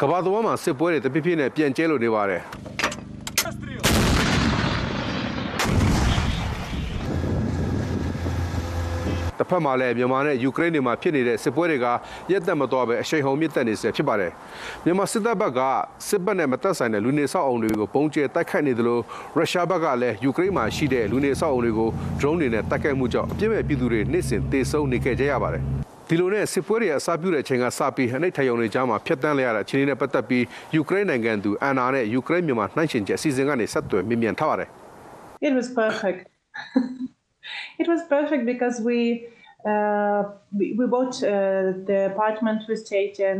[0.00, 2.42] ကဘာသဝမ်းမှာစစ်ပွဲတွေတပြည့်ပြည့်နဲ့ပြန်ကျဲလို့နေပါတယ်
[9.38, 11.86] တစ်ဖက်မှာလည်းမြန်မာနဲ့ယူကရိန်းတွေမှာဖြစ်နေတဲ့စစ်ပွဲတွေက
[12.30, 14.32] ရက်သက်မသွားပဲအရှိန်ဟုန်မြင့်တက်နေစေဖြစ်ပါတယ်
[14.84, 15.60] မြန်မာစစ်တပ်ဘက်က
[16.08, 18.98] စစ်ဘက်နဲ့မသက်ဆိုင်တဲ့လူနေဆောက်အုံတွေကိုပုံကျဲတိုက်ခိုက်နေသလို
[19.36, 21.88] ရုရှားဘက်ကလည်းယူကရိန်းမှာရှိတဲ့လူနေဆောက်အုံတွေကို
[22.20, 25.62] drone တွေနဲ့တိုက်ခိုက်မှုကြောင့်အပြစ်မဲ့ပြည်သူတွေနေ့စဉ်တေဆုံးနေခဲ့ကြရပါတယ်
[26.08, 30.44] ဒီလိုနဲ့စစ်ပွဲတွေအစပြုတဲ့အချိန်ကစပြီးအနှိတ်ထယုံတွေကြားမှာဖျက်ဆီးလိုက်ရတဲ့အခြေအနေနဲ့ပတ်သက်ပြီး
[30.74, 34.68] ယူကရိန်းနိုင်ငံသူအန်နာနဲ့ယူကရိန်းမြန်မာနှိုင်းရှင်ချက်အစီအစဉ်ကနေဆက်သွယ်မြင်မြန်ထားပါတယ်
[35.46, 36.20] It was perfect.
[37.78, 39.26] It was perfect because we
[39.64, 40.22] uh,
[40.58, 43.38] we, we bought uh, the apartment we stayed in.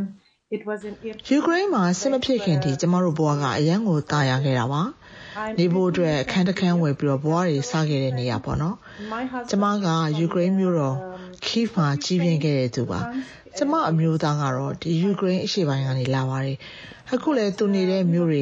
[0.51, 0.95] It was in
[1.31, 4.83] ယူကရိန်းမှာစစ်မဖြစ်ခင်တည်းကျမတို့ဘဝကအရန်ကိုတာယာခဲ့တာပါ
[5.59, 8.77] နေဖို့အတွက်အခန်းတစ်ခန်းဝယ်ပြီးတော့ဘဝတွေစခဲ့တဲ့နေရာပေါ့နော်
[9.51, 9.87] ကျမက
[10.19, 10.97] ယူကရိန်းမြို့တော်
[11.47, 13.01] ခိဖ်မှာကြီးပြင်းခဲ့တဲ့သူပါ
[13.57, 16.57] ကျမအမျိုးသားကတော့ဒီယူကရိန်းအရှေ့ပိုင်းကနေလာပါတယ်
[17.15, 18.41] အခုလည်းသူနေတဲ့မြို့တွေ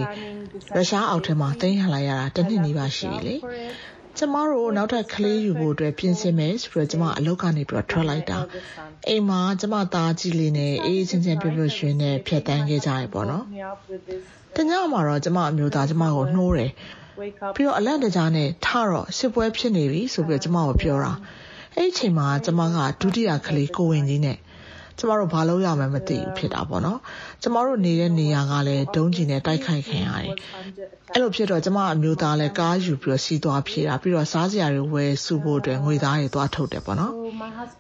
[0.77, 3.35] ရုရှားအောက်ထဲမှာတင်းဟန်လိုက်ရတာတစ်နှစ်နီးပါးရှိပြီလေ
[4.19, 8.39] ကျမတို့နောက်ထပ်ကလေးယူဖို့အတွက်ပြင်ဆင်မယ်ဆိုတော့ကျမအလုပ်ကနေပြီးတော့ထွက်လိုက်တာ
[9.09, 13.45] အိမ်မှာကျမသားကြီးလေးနဲ့အေးချင်းချင်းပြပြရွှင်နဲ့ဖြတ်တန်းခဲ့ကြရပေါ့နော်
[14.57, 16.71] တညမှာတော့ကျမအမျိုးသားကျမကိုနှိုးတယ်
[17.57, 21.13] ပြီးတော့အလန့်တကြားနဲ့ထတော့စစ်ပွဲဖြစ်နေပြီဆိုပြီးတော့ကျမကိုပြောတာ
[21.77, 24.39] အဲ့ဒီအချိန်မှာကျမကဒုတိယကလေးကိုဝင်ကြီးနဲ့
[24.99, 26.99] ကျမတို့ဘာလုပ်ရမှန်းမသိဘူးဖြစ်တာပေါ့နော်
[27.43, 30.35] ကျမတို့နေတဲ့နေရာကလည်းဒုံးကျင်နဲ့တိုက်ခိုက်ခံရတယ်
[31.13, 37.13] အဲ့လိုဖြစ်တော့ကျမအမျိုးသားလည်းကားယူပြီးတော့စီးသွားဖြေတာပြီးတော့စားစရာတွေဝယ်စုဖို့အတွက်ငွေသားတွေသွားထုတ်တယ်ပေါ့နော်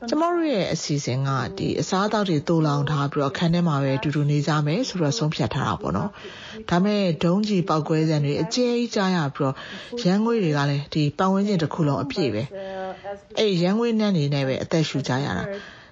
[0.08, 6.10] ကျမတို့ရဲ့အစီအစဉ်ကဒီအစားအသောက်တွေတိုးလောင်ထားပြီးတော့ခန်းထဲမှာပဲတူတူနေကြမယ်ဆိုတော့ဆုံးဖြတ်ထားတာပေါ့နော်
[6.70, 9.54] ဒါမဲ့ဒုံးကြီးပောက်ကွဲစံတွေအကျဲကြီးကြားရပြီးတော့
[10.04, 12.42] ရန်ငွေတွေကလည်းဒီပတ်ဝန်းကျင်တစ်ခုလုံးအပြည့်ပဲ
[13.38, 15.44] အဲ့ရန်ငွေနှမ်းနေနဲ့ပဲအသက်ရှူကြရတာ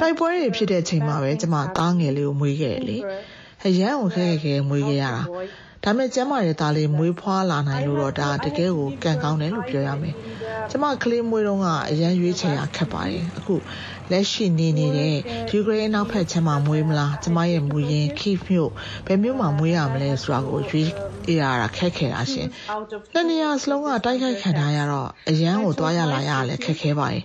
[0.00, 2.98] တိုက်ပွဲတွေဖြစ်တဲ့အချိန်မှာပဲကျမသားငယ်လေးကိုမွေးခဲ့တယ်လေ
[3.66, 5.14] အရန်ကိုခဲခဲမွေးခဲ့ရတာ
[5.84, 10.14] ဒါပေမဲ့ကျမရဲ့သားလေးမွေးဖွားလာနိုင်လို့တော့ဒါတကယ်ကိုကံကောင်းတယ်လို့ပြောရမယ်
[10.70, 13.54] ကျမကလေးမွေးတော့ကအရန်ရွေးချယ်ရခက်ပါတယ်အခု
[14.10, 15.16] လက်ရှိနေနေတဲ့
[15.50, 18.70] ယူကရိန်းနောက်ဖက်ခြမ်းမှာမွေးမလားကျမရဲ့မူရင်းခိမြို့
[19.06, 20.88] ဘယ်မြို့မှာမွေးရမလဲဆိုတာကိုရွေး
[21.40, 22.48] ရတာခက်ခဲတာရှင်
[23.14, 27.24] နှစ်နေရာစလုံးကတိုက်ခိုက်ခံထားရတော့အရန်ကိုသွားရလာရလည်းခက်ခဲပါတယ်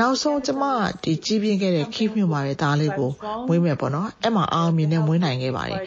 [0.00, 0.62] နောက်ဆုံးကျမ
[1.04, 3.10] ဒီကြီးပြင်းခဲ့တဲ့ခိမြို့မှာပဲသားလေးကို
[3.48, 5.78] မွေးမယ်ပေါ့နော်အဲ့မှာအောင်မြင်နဲ့မွေးနိုင်ခဲ့ပါတယ်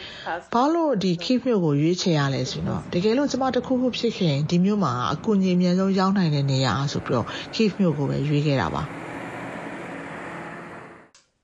[0.52, 8.82] ဘာလို့ဒီခိမြို့ကိုရွေးချယ်ရလဲဆိုတော့တကယ်လို့ကျမတခုခုဖြစ်ခင်ဒီမြို့မှာအကူအညီအများဆုံးရောက်နိုင်တဲ့နေရာဆိုပြီးတော့ခိမြို့ကိုပဲရွေးခဲ့တာပါ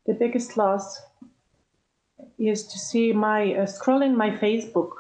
[0.06, 1.00] the biggest loss
[2.38, 4.90] is to see my uh, scrolling my Facebook.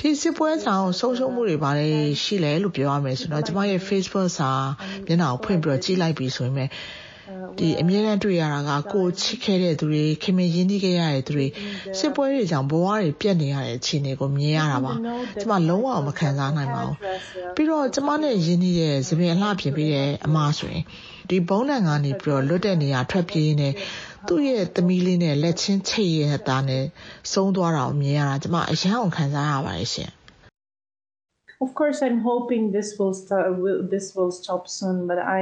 [0.00, 4.50] ဒီစစ်ပွဲဆောင်ဆုံးရှုံးမှုတွေပါတယ်ရှိလဲလို့ပြောရမယ်ဆိုတော့ကျမရဲ့ Facebook စာ
[5.06, 6.70] မျက်နှာကိုဖွင့်ပြီးတော့ကြည့်လိုက်ပြီဆိုရင်
[7.58, 11.46] ဒီအမြဲတမ်းတွေ့ရတာကကိုချစ်ခဲ့တဲ့သူတွေခင်မင်းရင်းနှီးခဲ့ရတဲ့သူတွေ
[11.98, 14.92] စစ်ပွဲတွေကြောင့်ဘဝတွေပြတ်နေရတဲ့အခြေအနေကိုမြင်ရတာပါ
[15.40, 16.96] ကျမလုံးဝမခံစားနိုင်ပါဘူး
[17.54, 20.84] ပြီးတော့ကျမနဲ့ရင်းနှီးတဲ့သပင်အလှပြင်ပြီးတဲ့အမဆိုရင်
[21.30, 23.68] ဒီဘုံနံကနေပြီးတော့လွတ်တဲ့နေရာထွက်ပြေးနေ
[24.28, 26.84] သူ့ရဲ့သမီးလေးနဲ့လက်ချင်းချိတ်ရဲ့သားနဲ့
[27.32, 30.10] ဆုံးသွားတာကိုမြင်ရတာကျမအယမ်းအောင်ခံစားရပါတယ်ရှင်
[31.64, 35.40] Of course I'm hoping this will start will, this will stop soon but I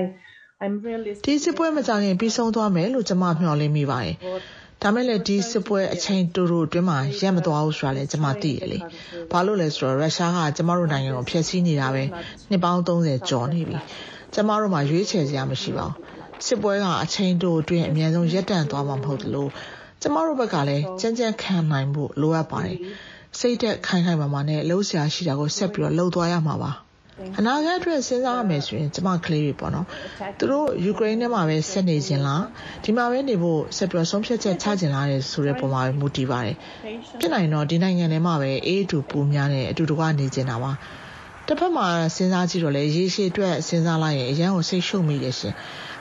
[0.62, 4.16] I'm really ဒီစစ်ပွဲမကြခင်ပြီးဆုံးသွားမယ်လို့ကျမမျှော်လင့်မိပါတယ်
[4.82, 8.78] ဒါမဲ့လည်းဒီစစ်ပွဲအချိန်တူတူအတွင်းမှာရက်မသွားဘူးဆိုတာလည်းကျမသိရလေ။
[9.32, 12.02] ဘာလို့လဲဆိုတော့ရုရှားကကျမတို့နိုင်ငံကိုဖျက်ဆီးနေတာပဲ
[12.50, 13.78] နှစ်ပေါင်း30ကျော်နေပြီ။
[14.34, 15.94] ကျမတို့မှာရွေးချယ်စရာမရှိပါဘူး။
[16.46, 19.50] စစ်ပွဲကအချိန်တူအတွင်းအများဆုံးရပ်တန့်သွားမှာမဟုတ်လို့
[20.02, 22.78] ကျမတို့ဘက်ကလည်းကြမ်းကြမ်းခံနိုင်ဖို့လိုအပ်ပါတယ်။
[23.38, 26.72] စိတ်သက်ခိုင်ခိုင်မာမာနဲ့လှုပ်ရှားရှိတာကိုဆက်ပြီးတော့လှုပ်သွားရမှာပါ။
[27.38, 29.86] အနာဂတ်အတွက်စဉ်းစားရမယ်ဆိုရင်ကျမကလေးတွေပေါ့နော်
[30.38, 32.44] သူတို့ယူကရိန်းထဲမှာပဲဆက်နေခြင်းလား
[32.84, 36.56] ဒီမှာပဲနေဖို့ဆက်ပြီးဆုံးဖြတ်ချက်ချခြင်းလားဆိုတဲ့ပုံမှာပဲမူတည်ပါတယ်
[37.20, 40.70] ဖြစ်နိုင်တော့ဒီနိုင်ငံထဲမှာပဲအေးအတူပူများနဲ့အတူတကွနေခြင်းတာပါ
[41.50, 45.54] တစ်ဖက်မှာစဉ်းစားကြည့်တော့လေရေရှည်အတွက်စဉ်းစားလိုက်ရင်အရန်ကိုစိတ်ရှုပ်မိတယ်ရှင်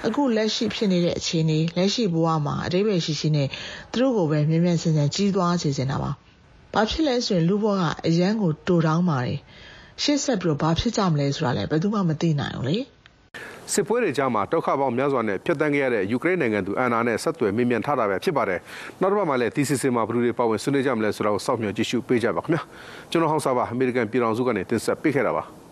[0.06, 3.48] အခုလက်ရှိဖြစ်နေတဲ့အခြေအနေလက်ရှိဘဝမှာအတိပ္ပယ်ရှိရှိနဲ့
[3.92, 6.12] သူတို့ကိုပဲမြင်မြင်ဆင်ဆင်ကြီးသွားစေချင်တာပါ
[6.74, 9.40] ဘာဖြစ်လဲဆိုရင်လူဘောကအရန်ကိုတူတောင်းပါတယ်
[10.04, 12.78] ရှေ့ဆက်ပြီးတော့ဘာဖြစ်ကြမလဲဆိုတာလည်းဘယ်သူမှမသိနိုင်ဘူးလေ
[13.74, 18.60] စစ်ပွဲတွေကြားမှာဒုက္ခပေါင်းများစွာနဲ့ဖျက်ဆီးခဲ့ရတဲ့ယူကရိန်းနိုင်ငံသူအန်နာနဲ့ဆက်သွယ်မြင်မြန်ထားတာပဲဖြစ်ပါတယ်။
[19.02, 22.62] နောက်တစ်ပတ်မှာလည်း TCC မှာဘယ်သူတွေပါဝင်ဆွေးနွေးကြမလဲဆိုတာကိုစောင့်မျှော်ကြည့်ရှုပေးကြပါခင်ဗျာ။
[23.12, 25.44] ကျွန်တော်ဟောင်းစားပါအမေရိကန်ပြည်ထောင်စုကနေတင်ဆက်ပေးခဲ့တာပါ။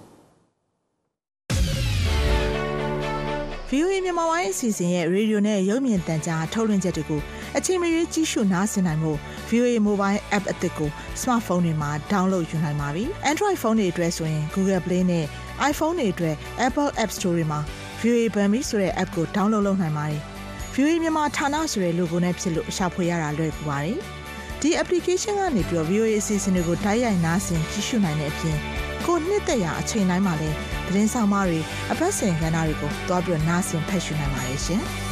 [3.69, 7.21] VOA မြန်မာပိုင်းအစီအစဉ်ရဲ့ရေဒီယိုနဲ့ရုပ်မြင်သံကြားထုတ်လွှင့်ချက်တွေကို
[7.57, 9.11] အချိန်မရွေးကြည့်ရှုနားဆင်နိုင်မှု
[9.49, 10.89] VOA Mobile App အသစ်ကို
[11.21, 15.25] smartphone တွေမှာ download ယူနိုင်ပါပြီ။ Android ဖုန်းတွေအတွက်ဆိုရင် Google Play နဲ့
[15.71, 16.35] iPhone တွေအတွက်
[16.67, 17.59] Apple App Store တွေမှာ
[18.05, 20.21] VOA Bambi ဆိုတဲ့ app ကို download လုပ်နိုင်ပါတယ်။
[20.73, 23.97] VOA မြန်မာဌာနဆိုတဲ့ logo နဲ့ဖြစ်လို့ရှာဖွေရတာလွယ်ကူပါတယ်။
[24.61, 28.57] ဒီ application ကနေပြီးတော့ VOA အစီအစဉ်တွေကိုတိုက်ရိုက်နားဆင်ကြည့်ရှုနိုင်တဲ့အပြင်
[29.05, 30.55] ကိုနှစ်သက်ရာအချိန်တိုင်းမှာလည်း
[30.87, 31.59] သတင်းဆောင်မတွေ
[31.91, 34.83] အပတ်စဉ်ကဏ္ဍတွေကိုတွားပြီးတော့နားဆင်ဖတ်ရှုနိုင်ပါတယ်ရှင်။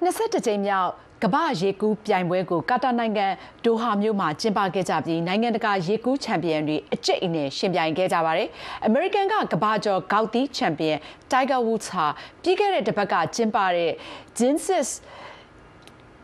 [0.00, 0.90] 22ကြိမ်မြောက်
[1.24, 3.26] ကမ္ဘာရေကူးပြိုင်ပွဲကိုကာတာနိုင်ငံ
[3.64, 8.48] ဒိုဟာမြို့မှာကျင်းပခဲ့ကြပြီးနိုင်ငံတကာရေကူးချန်ပီယံတွေအကျိတ်အနယ်ရှင်ပြိုင်ခဲ့ကြပါတယ်။
[8.88, 10.94] American ကကမ္ဘာကျော်ဂေါက်သီးချန်ပီယံ
[11.30, 12.06] Tiger Woods ဟာ
[12.42, 13.92] ပြီးခဲ့တဲ့တစ်ပတ်ကကျင်းပတဲ့
[14.38, 14.88] Genesis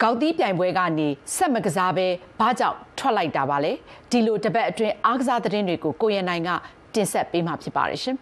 [0.03, 2.07] ကောက်တီးပြိုင်ပွဲကနေဆက်မကစားပဲ
[2.41, 3.73] ဘာကြောင့်ထွက်လိုက်တာပါလဲ
[4.11, 6.51] ဒီလိုတပတ်အတွင်းအားကစားသတင်းတွေကိုကိုရန်နိုင်က
[6.95, 8.17] တင်ဆက်ပေးမှာဖြစ်ပါတယ်ရှင်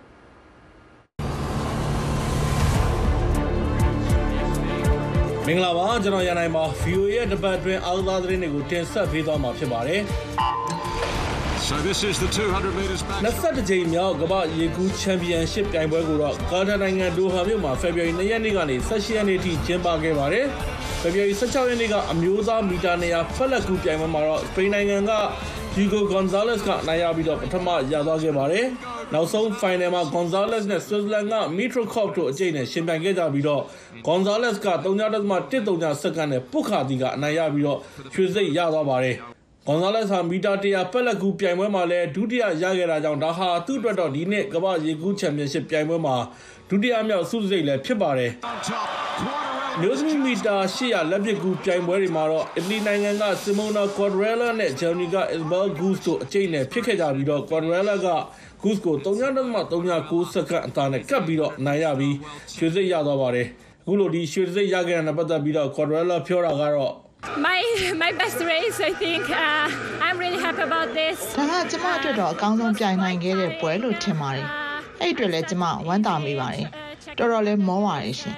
[5.49, 10.01] မင်္ဂလာပါကျွန်တော်ရန်နိုင်ပါ VOA ရဲ့တပတ်အတွင်းအားကစားသတင်းတွေကိုတင်ဆက်ပေးသွားမှာဖြစ်ပါတယ်
[11.65, 13.23] So this is the 200 meters back.
[13.23, 20.47] 22ကြိမ်မြောက်ကမ္ဘာရေကူးချန်ပီယံရှစ်ပြိုင်ပွဲကိုတော့ကာတာနိုင်ငံဒိုဟာမြို့မှာဖေဖော်ဝါရီ2ရက်နေ့ကနေ18ရက်နေ့ထိကျင်းပခဲ့ပါတယ်။
[21.01, 25.13] ဖေဖော်ဝါရီ16ရက်နေ့ကအမျိုးသားမီတာ200ဖက်လက်ကူးပြိုင်ပွဲမှာတော့စပိန်နိုင်ငံက
[25.77, 28.65] Hugo Gonzalez ကနိုင်ရပြီးတော့ပထမရသွားခဲ့ပါတယ်။
[29.15, 33.63] နောက်ဆုံး final မှာ Gonzalez နဲ့ Switzerland က Mitrokov တို့အကျိတ်နဲ့ရှင်ပြိုင်ခဲ့ကြပြီးတော့
[34.09, 37.79] Gonzalez က3.130စက္ကန့်နဲ့ပုတ်ခါတီကအနိုင်ရပြီးတော့
[38.15, 39.19] ရွှေစိတ်ရသွားပါတယ်။
[39.67, 46.17] ဂွန်ဇာလက်စ်ဟာ မီတာ100ပက်လက်ကူပြိုင်ပွဲမှာလည်း ဒုတိယရခဲ့တာကြောင့် ဒါဟာ သူ့အတွက်တော့ ဒီနှစ် ကမ္ဘာရေကူးချန်ပီယံရှစ်ပြိုင်ပွဲမှာ
[46.69, 48.31] ဒုတိယမြောက် ဆုစိတ်လည်း ဖြစ်ပါတယ်။
[49.81, 58.09] မျိုးသမီး မီတာ800လက်ပစ်ကူပြိုင်ပွဲတွေမှာတော့ အီတလီနိုင်ငံကဆီမိုနာကွာဒရဲလာနဲ့ ဂျာမနီက Isabel Goose တို့ အကျိတ်နဲ့ဖြစ်ခဲ့ကြပြီးတော့ကွာဒရဲလာက
[58.63, 62.17] Goose ကို3.39စက္ကန့် အသာနဲ့ ကပ်ပြီးတော့နိုင်ရပြီး
[62.57, 63.47] ရွှေစိတ်ရသွားပါတယ်။
[63.83, 67.04] အခုလို ဒီရွှေစိတ်ရခဲ့တဲ့ ပတ်သက်ပြီးတော့ Quadrella ပြောတာကတော့
[67.47, 67.61] My
[67.97, 69.67] my best race I think uh,
[70.05, 74.47] I'm really happy about this ဒါကကျမအတွက်တော့အကောင်းဆုံးပြိုင်နိုင်ခဲ့တဲ့ပွဲလို့ထင်ပါတယ်
[75.01, 76.67] အဲ့အတွက်လည်းကျမဝမ်းသာမိပါတယ်
[77.19, 78.37] တော်တော်လေးမောပါတယ်ရှင်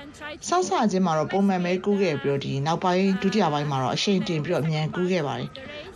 [0.49, 5.49] ဆောက်ဆခြင်းမှာတော့ပုံမှန်ပဲကူးခဲ့ပြီးတော့ဒီနောက်ပိုင်းဒုတိယပိုင်းမှာတော့အရှိန်တင်ပြီးတော့အမြန်ကူးခဲ့ပါတယ်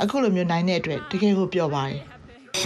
[0.02, 1.98] အခုလိုမျိုးနိုင်တဲ့အတွက်တကယ်ကိုပျော်ပါတယ်
[2.56, 2.62] မ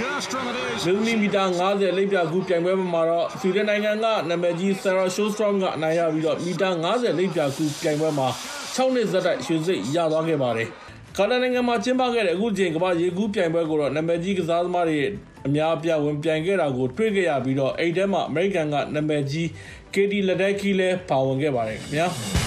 [0.91, 3.97] င်းသမီးမီတာ90လိပ်ပြကူပြိုင်ပွဲမှာတော့ဆွီဒင်နိုင်ငံက
[4.29, 8.29] နာမည်ကြီး Sarah Sjöström ကအနိုင်ရပြီးတော့မီတာ90လိပ်ပြကူပြိုင်ပွဲမှာ
[8.75, 10.69] 6နှစ်ဇက်တိုက်ရွှေစိတ်ရသွားခဲ့ပါတယ်။
[11.17, 14.99] ကာတာနိုင်ငံမှာကျင်းပခဲ့တဲ့အခုချိန်ကမ္ဘာရေကူးပြိုင်ပွဲကိုတော့နာမည်ကြီးကစားသမားတွေ
[15.47, 19.47] အများအပြားဝင်ပြိုင်ခဲ့တာကိုတွေ့ခဲ့ရပြီးတော့အဲ့ထဲမှာအမေရိကန်ကနာမည်ကြီး
[19.95, 22.09] Katie Ledecky လည်းပါဝင်ခဲ့ပါတယ်ခင်ဗျာ။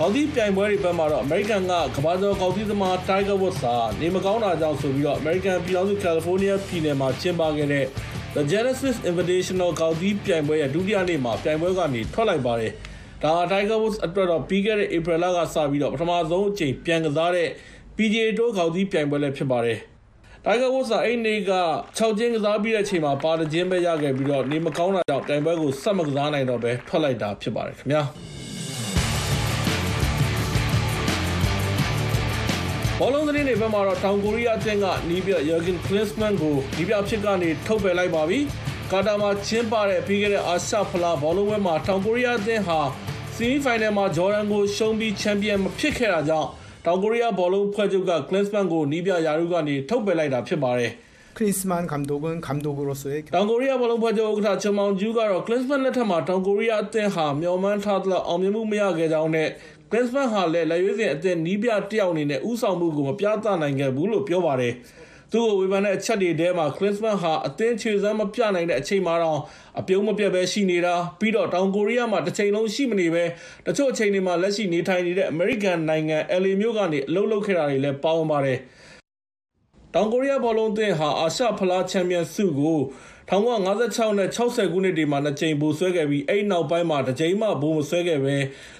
[0.00, 7.86] ကော်တီပြိုင်ပွဲတွေဘက်မှာတော့ American ကကမ္ဘာကျော်ကော်တီသမား Tiger Woods ဟာနေမကောင်းတာကြောင့်ဆိုပြီးတော့ American ပြည်ထောင်စု California ပြည်နယ်မှာကျင်းပခဲ့တဲ့
[8.34, 12.72] The Genesis Invitational ကော်တီပြိုင်ပွဲရဲ့ဒုတိယနေ့မှာပြိုင်ပွဲကနေထွက်လိုက်ပါတယ်။
[13.22, 17.48] ဒါဟာ Tiger Woods အတွက်တော့ပြီးခဲ့တဲ့ April လကစပြီးတော့ပထမဆုံးအကြိမ်ပြန်ကစားတဲ့
[17.96, 19.78] PGA Tour ကော်တီပြိုင်ပွဲလည်းဖြစ်ပါတယ်။
[20.44, 21.52] Tiger Woods ကအဲ့နေ့က
[21.98, 28.04] 6ချင်းကစားပြီးတဲ့အချိန်မှာပါတခြင်းပဲရခဲ့ပြီးတော့နေမကောင်းတာကြောင့်ပြိုင်ပွဲကိုဆက်မကစားနိုင်တော့ဘဲထွက်လိုက်တာဖြစ်ပါတယ်ခင်ဗျာ။
[32.99, 38.39] ဘောလုံးသတင်းတွေဘက်မှာတော့တောင်ကိုရီးယားအသင်းကနီးပြယာဂင်ကလစ်မန်ကိုနီးပြဖြစ်ကနေထုတ်ပယ်လိုက်ပါပြီ။
[38.91, 42.79] ကာတာမှာကျင်းပတဲ့ပြီးခဲ့တဲ့အာရှဖလားဘောလုံးပွဲမှာတောင်ကိုရီးယားအသင်းဟာ
[43.35, 46.49] ဆီမီဖိုင်နယ်မှာဂျော်ဒန်ကိုရှုံးပြီးချန်ပီယံမဖြစ်ခဲ့တာကြောင့်
[46.85, 50.91] တောင်ကိုရီးယားဘောလုံးဖွဲ့ချုပ်ကကလစ်မန်ကိုနီးပြယာရုကနေထုတ်ပယ်လိုက်တာဖြစ်ပါတယ်။
[51.37, 59.49] 크리스만 감독은 감독으로서의 တောင်ကိုရီးယားဘောလုံးဖွဲ့ချုပ်ဥက္ကဋ္ဌချွန်မောင်ကျူးကတော့ကလစ်မန်လက်ထက်မှာတောင်ကိုရီးယားအသင်းဟာမျှော်မှန်းထားသလောက်အောင်မြင်မှုမရခဲ့ကြောင်းနဲ့
[59.90, 64.74] Klinsmann ဟာလည်းလက်ရွေးစင်အသင်းနီးပြတယောက်အနေနဲ့ဥဆောင်မှုကိုမပြသနိုင်ခဲ့ဘူးလို့ပြောပါတယ်။
[65.32, 69.40] သူ့ကိုဝေဖန်တဲ့အချက်တွေထဲမှာ Klinsmann ဟာအသင်းခြေစမ်းမပြနိုင်တဲ့အချိန်မှာတော့
[69.80, 73.24] အပြုံးမပြတ်ပဲရှိနေတာပြီးတော့တောင်ကိုရီးယားမှာတစ်ချိန်လုံးရှိမနေပဲ
[73.66, 78.58] တချို့အချိန်တွေမှာလက်ရှိနေထိုင်နေတဲ့အမေရိကန်နိုင်ငံ LA မြို့ကနေအလုပ်လုပ်ခဲ့တာတွေလည်းပါဝင်ပါတယ်။
[79.94, 82.80] တောင်ကိုရီးယားဘောလုံးအသင်းဟာအာရှဖလားချန်ပီယံဆုကို
[83.30, 88.36] 1956နဲ့60ခုနှစ်တွေမှာနှစ်ကြိမ်ဘိုးဆွဲခဲ့ပြီးအဲ့နောက်ပိုင်းမှာတစ်ကြိမ်မှဘိုးမဆွဲခဲ့ပဲ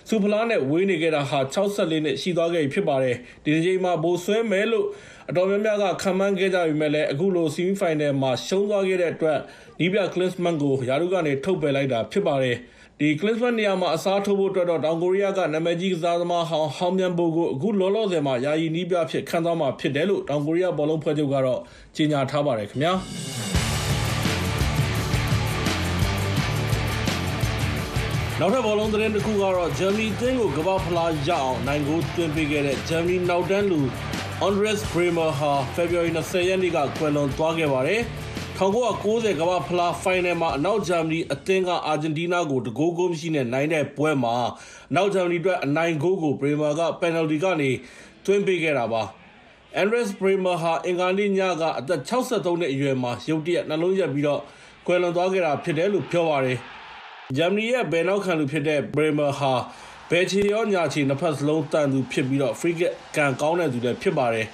[0.09, 4.87] စူဖလားနဲ့ဝေးနေခဲ့တာဟာ64နှစ်ရှိသွားခဲ့ပြီဖြစ်ပါတယ်ဒီတစ်ကြိမ်မှာဘိုးဆွဲမယ်လို့
[5.31, 9.39] အတော်များများကခံမှန်းခဲ့ကြပြီမဲ့လည်းအခုလိုဆီမီဖိုင်နယ်မှာရှုံးသွားခဲ့တဲ့အတွက်
[9.81, 12.57] နီးပြကလစ်မန်ကိုယာရုကနေထုတ်ပယ်လိုက်တာဖြစ်ပါတယ်
[13.01, 21.61] ဒီကလစ်မန်နေရာမှာအစားထိုးဖို့အတွက်တော့တောင်ကိုရီးယားကနာမည်ကြီးကစားသမားဟောင်းဟောင်းမြန်ဘိုကိုအခုလောလောဆယ်မှာယာယီနီးပြဖြစ်ခံသွားမှာဖြစ်တယ်လို့တောင်ကိုရီးယားဘောလုံးဖွဲ့ချုပ်ကတော့
[21.97, 23.58] ကြေညာထားပါတယ်ခင်ဗျာ
[28.41, 33.81] နောက်ထပ်ဘောလုံးသတင်းတစ်ခုကတော့ဂျာမနီသင်းကိုကမ္ဘာဖလားရအောင်နိုင်ကိုသွင်းပေးခဲ့တဲ့ဂျာမနီနောက်တန်းလူ
[34.47, 38.01] Andres Bremer ဟာ February 20ရက်နေ့ကကွယ်လွန်သွားခဲ့ပါတယ်။
[38.59, 44.35] 1990ကမ္ဘာဖလားဖိုင်နယ်မှာအနောက်ဂျာမနီအသင်းကအာဂျင်တီးနားကိုတကိုးကိုမရှိနဲ့နိုင်တဲ့ပွဲမှာ
[44.91, 47.71] အနောက်ဂျာမနီအတွက်အနိုင်ဂိုးကို Bremer ကပယ်နယ်လ်တီကနေ
[48.25, 49.03] သွင်းပေးခဲ့တာပါ။
[49.81, 54.41] Andres Bremer ဟာအင်္ဂါနေ့ညကအသက်63နှစ်အရွယ်မှာရုတ်တရက်နှလုံးရက်ပြီးတော့
[54.87, 56.61] ကွယ်လွန်သွားခဲ့တာဖြစ်တယ်လို့ပြောပါတယ်။
[57.37, 59.53] ဂျာမနီရဲ့ဘယ်နောက်ခံလူဖြစ်တဲ့ Bremer ဟာ
[60.11, 64.47] ဘယ်ချီရော ညာချီနှစ်ဖက်စလုံးတန်သူဖြစ်ပြီးတော့ free kick ကန်ကောင်းတဲ့သူလည်းဖြစ်ပါတယ်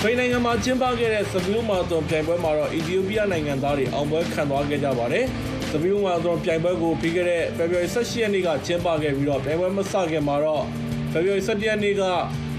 [0.00, 5.24] ဖိနှိုင်ငံမှာကျင်းပခဲ့တဲ့စပီးမာသွန်ပြိုင်ပွဲမှာတော့အီသီယိုးပီးယားနိုင်ငံသားတွေအောင်ပွဲခံသွားခဲ့ကြပါတယ်။
[5.70, 10.64] စပီးမာသွန်ပြိုင်ပွဲကိုပြီးခဲ့တဲ့ February 18ရက်နေ့ကကျင်းပခဲ့ပြီးတော့ပြိုင်ပွဲမစခင်မှာတော့
[11.12, 12.02] February 17ရက်နေ့က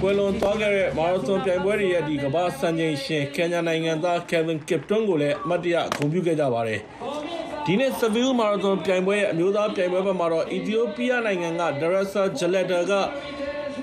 [0.08, 6.80] ကွယ်လွန်သွားခဲ့တဲ့မာရသွန်ပြိုင်ပွဲတွေရဲ့ဒီကမ္ဘာစံချိန်ရှင်ကန်ညာနိုင်ငံသား Kevin Kipton ကိုလည်းအမတ်တရဂုဏ်ပြုခဲ့ကြပါတယ်။
[7.66, 12.94] ဒီနေ့ Seville Marathon ပြိုင်ပွဲရဲ့အမျိုးသားပြိုင်ပွဲဘက်မှာတော့အီသီယိုးပီးယားနိုင်ငံက Darassa Jaleta က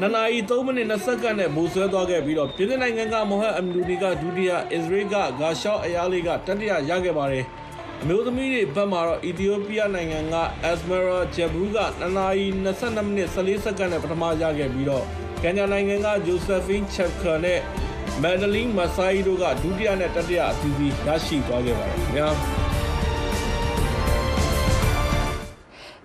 [0.00, 7.44] နနာရီ3မိနစ်20စက္ကန့်နဲ့မိုးဆွဲသွားခဲ့ပြီးတော့ပြည်내နိုင်ငံကမိုဟက်အမလူနီကဒုတိယအစ္စရေးကဂါရှော့အယားလေးကတတိယရခဲ့ပါတယ်
[8.04, 10.36] အမျိုးသမီးတွေဘက်မှာတော့အီသီယိုးပီးယားနိုင်ငံက
[10.70, 15.04] Asmara Jebru ကနနာရီ22မိနစ်14စက္ကန့်နဲ့ပထမရခဲ့ပြီးတော့
[15.42, 17.60] ကန်ညာနိုင်ငံက Josephine Chepka နဲ့
[18.22, 22.28] Madeline Masai တို့ကဒုတိယနဲ့တတိယအသီးသီးရရှိသွားခဲ့ပါတယ်ခင်ဗျာ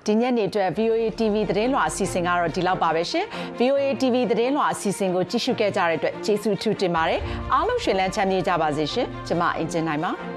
[0.06, 3.26] ဒီညနေအတွက် VOA TV သတင်းလွှာအစီအစဉ်ကတော့ဒီလောက်ပါပဲရှင်
[3.60, 7.20] VOA TV သတင်းလွှာအစီအစဉ်ကိုကြည့်ရှုခဲ့ကြတဲ့အတွက်ကျေးဇူးထူးတင်ပါတယ်
[7.54, 10.37] အားလုံးရှင်လန်းချမ်းမြေ့ကြပါစေရှင်ကျွန်မအင်ဂျင်နိုင်ပါ